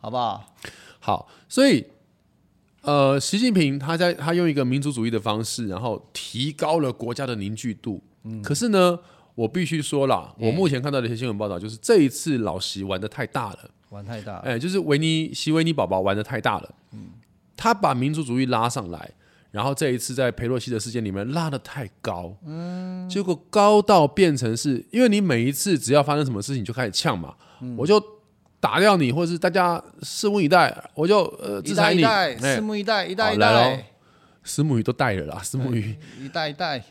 [0.00, 0.54] 好不好？
[1.00, 1.84] 好，所以
[2.82, 8.00] 呃，习近平他在他用一个民族主义的方式，然后提高了国家的凝聚度，
[8.42, 8.98] 可是呢，
[9.34, 13.70] 我必须说啦，我目前看到的一些新闻报道，就是这一次老席玩的太大了。
[13.90, 17.06] 玩太大了，哎、就是维尼西维尼宝宝玩的太大了，嗯。
[17.56, 19.10] 他把民族主义拉上来，
[19.50, 27.34] 然后这一次在佩洛西的事件里面拉的太高，嗯，结果高到变成是因为你每一次只要发生什么事情就开始呛嘛，
[27.76, 28.00] 我就
[28.60, 33.50] 打掉你，或者是大家拭目以待，我就呃制裁你，代一代，哎拭目以待，一代一代。
[33.50, 33.76] 来咯。
[33.76, 33.86] 代，
[34.44, 36.84] 石母鱼都带了啦，石母鱼，一代一代，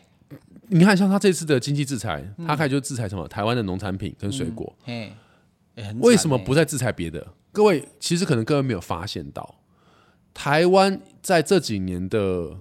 [0.70, 4.76] 你看像他这次的经济制裁，他开始就制裁什么台湾的农产品跟水果，
[5.99, 7.26] 为什么不再制裁别的？
[7.51, 9.55] 各位，其实可能各位没有发现到，
[10.34, 12.57] 台湾在这几年的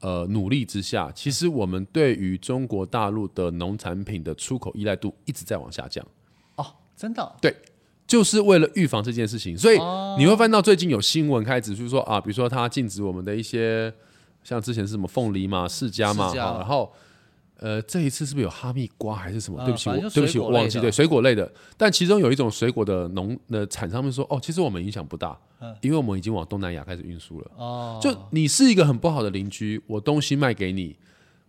[0.00, 6.06] 呃努力之下，其实我们对于中国大陆的农产品的出口依赖度一直在往下降，
[6.56, 6.66] 哦？
[6.94, 7.34] 真的哦
[8.06, 9.56] 就是为了预防这件事情。
[9.56, 13.92] 所以哦你会翻到最近有新闻开始就是说啊，比如说它禁止我们的一些
[14.44, 16.92] 像之前是什么凤梨嘛、释迦嘛，然后。
[17.58, 19.58] 呃，这一次是不是有哈密瓜还是什么？
[19.60, 21.50] 呃对不起，我对不起，我忘记对水果类的。
[21.76, 25.38] 但其中有一种水果的农的厂商们说，哦，其实我们影响不大，
[25.80, 27.50] 因为我们已经往东南亚开始运输了。
[27.58, 30.94] 嗯哦，就你是一个很不好的邻居，我东西卖给你，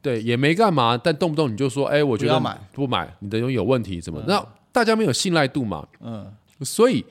[0.01, 4.23] 对，也没干嘛，但动不动你就说，哎，我觉得不买不买，你的东西有问题，怎么？
[4.27, 6.31] 那大家没有信赖度嘛，嗯，
[6.61, 7.03] 所以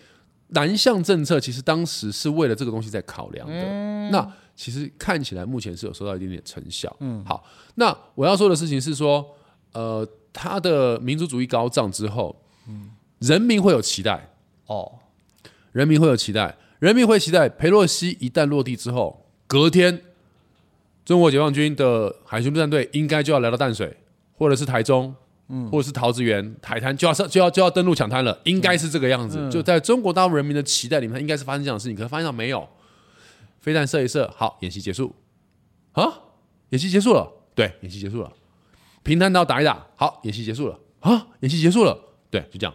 [0.49, 3.55] 南向政策其实当时是为了这个东西在考量的。
[3.55, 4.11] 嗯。
[4.11, 6.95] 那其实看起来目前是有收到一点点成效。
[7.01, 7.45] 嗯，好，
[7.75, 9.27] 那我要说的事情是说，
[9.73, 12.35] 呃，他的民族主义高涨之后，
[13.19, 14.31] 人民会有期待，
[14.67, 14.91] 哦，
[15.73, 20.01] 人民会有期待，人民会期待佩洛西一旦落地之后，隔天
[21.05, 23.95] 中国解放军的海军陆战队应该就要来到淡水，
[24.39, 25.15] 或者是台中，
[25.49, 29.49] 嗯，或者是桃子园、海滩就要上就要就要登陆抢滩了，应该是这个样子。
[29.51, 32.69] 就在中国大陆人民的期待里面，它应该是发生这样的事情，可是发现到没有，
[33.61, 35.15] 飞弹射一射，好，演习结束，
[35.93, 36.05] 啊，
[36.71, 38.33] 演习结束了，对，演习结束了，
[39.03, 41.97] 平潭岛打一打，好，演习结束了，啊，演习结束了，
[42.31, 42.75] 对，就这样。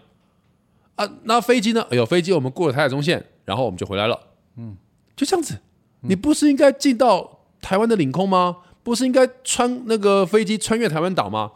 [0.96, 1.86] 啊，那飞机呢？
[1.90, 4.20] 哎呦，飞机我们过了台海中线，然后我们就回来了。
[4.58, 4.78] 嗯，
[5.16, 5.58] 就这样子。
[6.02, 8.58] 你不是应该进到台湾的领空吗？
[8.84, 11.52] 不是应该穿那个飞机穿越台湾岛吗？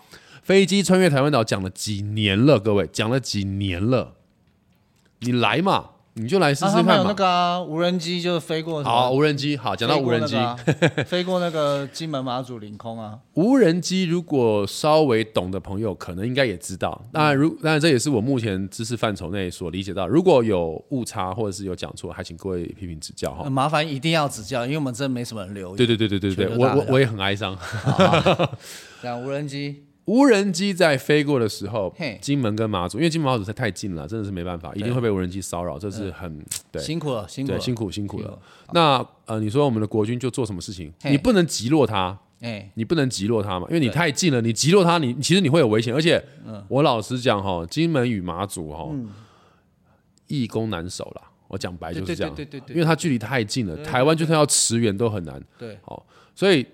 [0.46, 4.14] 飞机穿越台湾岛讲了几年了，各位讲了几年了。
[5.22, 7.06] 你来嘛，你就来试啊，试看嘛。
[7.08, 9.58] 那个啊无人机就飞过好，无人机。
[9.58, 10.36] 好，讲到无人机，
[11.08, 17.04] 飞过那个金门马祖领空啊，无人机如果稍微懂的朋友，可能应该也知道。
[17.12, 20.08] 当然，如当然这也是我目前知识范畴内所理解到。
[20.08, 23.50] 如果有误差或者是有讲错，还请各位批评指教哈呃。
[23.50, 25.78] 麻烦一定要指教，因为我们真没什么人留意。
[25.78, 27.58] 对对对对对对，我我我也很哀伤。
[29.02, 36.82] 这样无人机，无人机在飞过的时候，金门跟马祖，因为金门马祖实在太近了，真的是没办法，一定会被无人机骚扰，这是很对。
[36.82, 38.40] 辛苦了，辛苦对，辛苦辛苦了。
[38.74, 40.94] 那呃，你说我们的国军就做什么事情？
[41.04, 45.94] 你不能击落它，哎，你不能击落它嘛，因为你太近了，你击落它，你其实你会有危险。
[45.94, 46.24] 而且，
[46.68, 48.90] 我老实讲哈，金门与马祖哈，
[50.28, 51.22] 易攻难守啦。
[51.48, 55.42] 我讲白就是这样，对对对对对因为它距离太近了，台湾就算要驰援都很难。
[55.58, 56.66] 对，好所以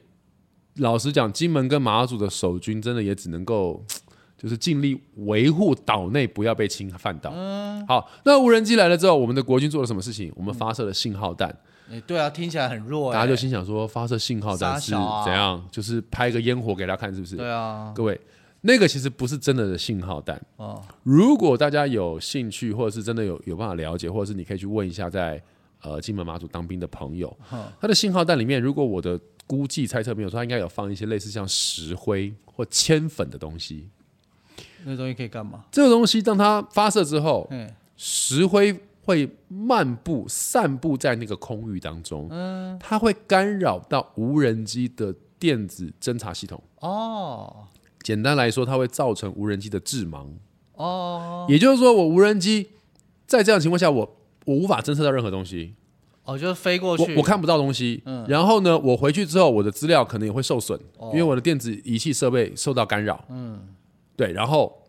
[0.75, 3.83] 老实讲，金门跟马祖的守军真的也只能够。
[4.41, 7.31] 就是尽力维护岛内不要被侵犯到。
[7.31, 10.33] 嗯好，那无人机来了之后，我们的国军做了什么事情？
[10.35, 11.55] 我们发射了信号弹。
[11.91, 15.63] 哎，对啊，听起来很弱哎，大家就心想说，发射信号弹是怎样？
[15.69, 17.35] 就是拍个烟火给他看，是不是？
[17.35, 18.19] 对啊，各位，
[18.61, 20.43] 那个其实不是真的的信号弹。
[20.55, 25.39] 哦，如果大家有兴趣，或者是真的有有办法了解，或者是你可以去问一下在
[25.83, 27.31] 呃金门马祖当兵的朋友，
[27.79, 33.89] 他的信号弹里面，如果我的估计猜测没有错，他应该有放一些类似像石灰或铅粉的东西。
[34.83, 35.65] 那东西可以干嘛？
[35.71, 46.61] 这个东西当它发射之后，哎，石灰会漫步、散布在那个空域当中，嗯它会干扰到无人机的电子侦察系统。
[46.79, 47.67] 哦
[48.01, 50.27] 简单来说，它会造成无人机的致盲。
[50.73, 52.69] 哦也就是说，我无人机
[53.27, 55.75] 在这样的情况下，我我无法侦测到任何东西，
[56.31, 58.01] 哦，就是飞过去，我我看不到东西。
[58.27, 60.79] 然后呢，我回去之后，我的资料可能也会受损，
[61.11, 63.23] 因为我的电子仪器设备受到干扰。
[63.29, 63.59] 嗯，
[64.15, 64.81] 对，然后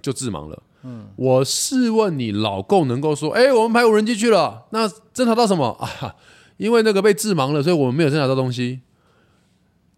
[0.00, 0.62] 就致盲了。
[0.82, 6.16] 嗯，我试问你，老共能够说，哎，我们派无人机去了，那侦查到什么 啊？
[6.56, 8.80] 因为那个被致盲了，所以我们没有侦查到东西。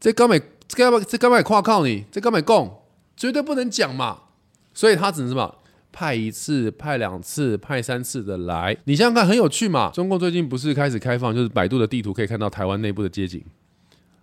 [0.01, 1.01] 这刚美，这干嘛？
[1.09, 2.05] 这干嘛跨靠你？
[2.11, 2.83] 这干嘛供？
[3.17, 4.23] 绝对不能讲嘛。
[4.75, 5.55] 所以他只能什么？
[5.93, 8.77] 派一次、派两次、派三次的来。
[8.85, 9.91] 你想想看，很有趣嘛。
[9.91, 13.45] 中共最近不是开始开放，就是百度的地图可以看到台湾内部的街景。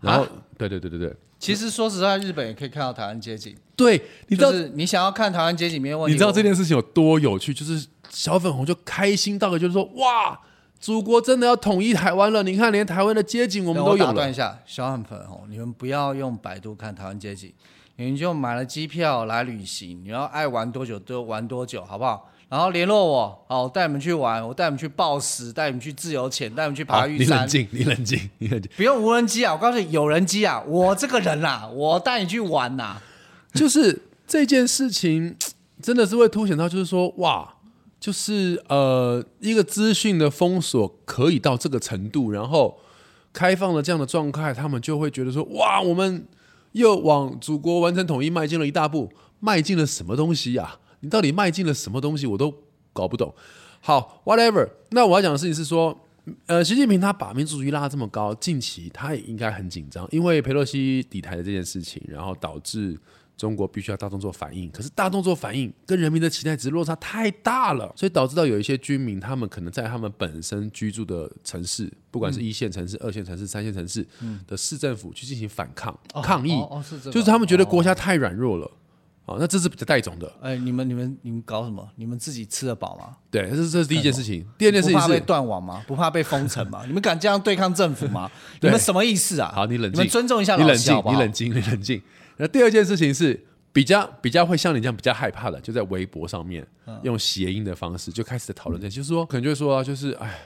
[0.01, 0.25] 然后，
[0.57, 3.55] 对对对对对，其实说实在，日本也可以看到台湾街景。
[3.75, 6.13] 对，你知道就是你想要看台湾街景没有问题。
[6.13, 7.53] 你知道这件事情有多有趣？
[7.53, 10.39] 就是小粉红就开心到了，就是说哇，
[10.79, 12.41] 祖国真的要统一台湾了！
[12.41, 14.13] 你看，连台湾的街景我们都有了。
[14.13, 17.53] 断一下，小粉粉哦，你们不要用百度看台湾街景，
[17.97, 22.29] 你们就买了机票来旅行，你要爱玩多久就玩多久，好不好？
[22.47, 27.37] 然后联络我，好，我带你们去玩，我带你们去暴食，带你们去自由潜，带你们去爬，玉山。
[27.37, 28.71] 你冷静，你冷静，你冷静。
[28.75, 32.99] 不用无人机啊，我告诉你，有人机啊，我这个人啦、我带你去玩呐、
[33.53, 35.35] 就是这件事情
[35.81, 37.53] 真的是会凸显到，就是说，哇，
[37.99, 42.79] 就是呃，一个资讯的封锁可以到这个程度，然后
[43.33, 46.25] 开放了这样的状态，他们就会觉得说，哇，我们
[46.71, 52.53] 又往祖国完成统一迈进了一大步，迈进了什么东西呀、你到底迈进了什么东西，我都
[52.93, 53.33] 搞不懂。
[53.81, 54.67] 好，whatever。
[54.91, 55.97] 那我要讲的事情是说，
[56.45, 62.97] 呃，习近平他把民主主义拉这么高，近期他也应该很紧张，因为佩洛西抵台的这件事情，然后导致
[63.39, 64.69] 中国必须要大动作反应。
[64.69, 74.05] 可是大动作反应跟人民的期待值落差太大了，所以导致到有一些居民，他们可能在他们本身居住的城市，不管是一线城市、二线城市、三线城市
[74.45, 78.69] 的市政府去进行反抗、抗议，哦就是他们觉得国家太软弱了。
[79.25, 81.87] 啊，那这是比较带种的，哎，你们你们你们搞什么？
[81.97, 83.15] 你们自己吃得饱吗？
[83.29, 84.43] 对，这是这是第一件事情。
[84.57, 85.83] 第二件事情不怕被是，断网吗？
[85.85, 86.81] 不怕被封城吗？
[86.87, 88.27] 你们敢这样对抗政府吗？
[88.59, 89.51] 你们什么意思啊？
[89.53, 90.95] 好，你冷静，你们尊重一下你冷静？
[91.05, 92.01] 你冷静，你冷静。
[92.39, 93.39] 那第二件事情是
[93.71, 100.39] 比较比较会像你这样比较害怕的，就在微博上面、嗯用谐音的方式就开始讨论这些，就是说可能就会说啊，就是哎，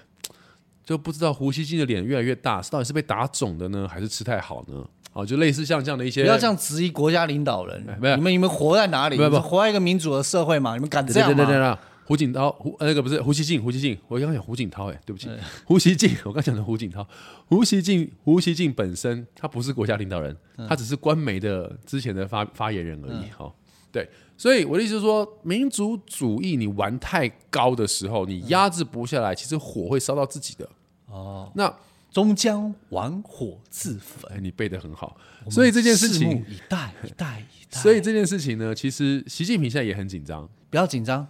[0.83, 4.83] 就不知道胡锡进的脸越来越大，是到底是被打肿的呢，还是吃太好呢？
[5.11, 8.15] 好，就类似像这样的一些，不要这样质疑国家领导人没有。
[8.15, 9.15] 你们你们活在哪里？
[9.15, 10.73] 没有没有你们活在一个民主的社会嘛？
[10.73, 11.35] 你们敢对这样吗？
[11.35, 15.29] 对对对对，胡锦涛，胡呃那个不是胡锡进，胡锡进，我刚刚讲胡锦涛，哎，对不起，
[15.65, 17.07] 胡锡进， 我刚讲的胡锦涛，
[17.47, 20.35] 胡锡进，胡锡进本身他不是国家领导人，
[20.67, 23.53] 他只是官媒的之前的发发言人而已，哈、
[23.91, 30.67] 对，所以我的意思是说，民族主义你玩太高的时候，你压制不下来，其实火会烧到自己的。
[31.05, 31.71] 哦，那
[32.11, 34.31] 终将玩火自焚。
[34.31, 35.15] 哎，你背得很好，
[35.49, 37.79] 所以这件事拭情目，以待，以待，以待。
[37.79, 41.27] 所以这件事情呢，其实习近平现在也很紧张，不要紧张，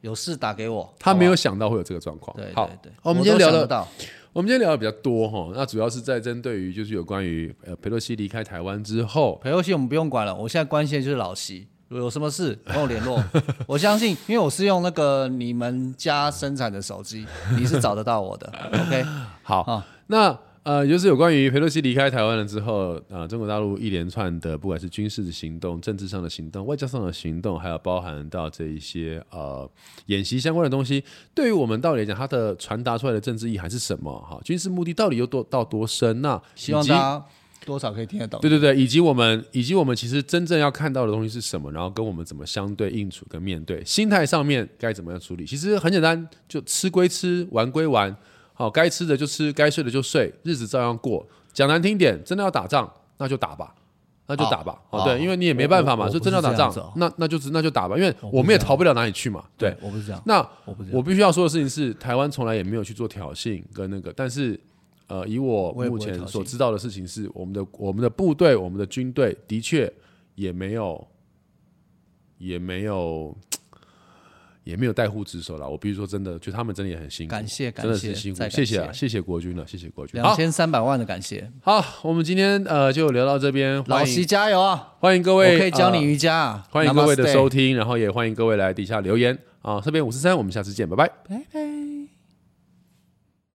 [0.00, 0.94] 有事打给我。
[0.98, 2.36] 他没有想到会有这个状况。
[2.36, 3.86] 对好对对，我们今天聊得到
[4.32, 10.34] 我们今天聊的比较多哈，那主要是在针对于就是有关于呃佩洛西离开台湾之后，裴洛西，我们不用管了。
[10.34, 13.22] 我现在关心的就是老席，有什么事跟我联络。
[13.66, 17.26] 我相信，因为我是用那个你们家生产的手机，
[17.56, 18.52] 你是找得到我的。
[18.72, 19.02] OK，
[19.42, 29.70] 好，好那呃就是有关于佩洛西离开台湾了之后，呃中国大陆一连串的不管是军事的行动、政治上的行动、外交上的行动，还有包含到这一些呃
[30.06, 31.02] 演习相关的东西，
[31.34, 34.12] 对于我们到底来讲，它的传达出来的政治意涵是什么？
[34.20, 36.20] 哈，军事目的到底有多到多深？
[36.20, 37.24] 那希望大家
[37.64, 38.40] 多少可以听得懂。
[38.40, 48.16] 对对对，以及我们以及我们其实真正要看到的东西是什么，然后跟我们怎么相对应处跟面对，心态上面该怎么样处理，其实很简单，就吃归吃，玩归玩，
[48.58, 51.24] 好，该吃的就吃，该睡的就睡，日子照样过。
[51.52, 53.72] 讲难听点，真的要打仗，那就打吧。
[54.26, 60.90] 那就打吧，哦，哦对，因为你也没办法嘛，我我就真的要打仗那那就是那就打吧，因为我们也逃不了哪里去嘛，对，我不是这样，那我不是。
[60.92, 64.60] 我必须要说的事情是，台湾从来也没有去做挑衅跟那个，但是
[65.06, 69.90] 呃，以我目前所知道的事情是，我们的我们的部队、我们的军队的确
[70.34, 71.08] 也没有
[72.36, 73.34] 也没有
[74.68, 75.66] 也没有带护职守了。
[75.66, 80.20] 我必须说真的，就他们真的也很辛苦，感谢真的是辛苦，谢谢啊，谢谢谢国军了，谢谢国军。
[80.20, 84.92] 两好，千三百万的感谢，好，我们今天呃就聊到这边，老席加油啊！
[85.00, 86.66] 欢迎各位，我可以教你呃瑜伽啊。
[86.70, 89.80] 欢迎各位的收听，然后也欢迎各位来底下留言啊。
[89.82, 91.08] 这边五十三，我们下次见，拜拜。
[91.26, 91.67] 拜拜。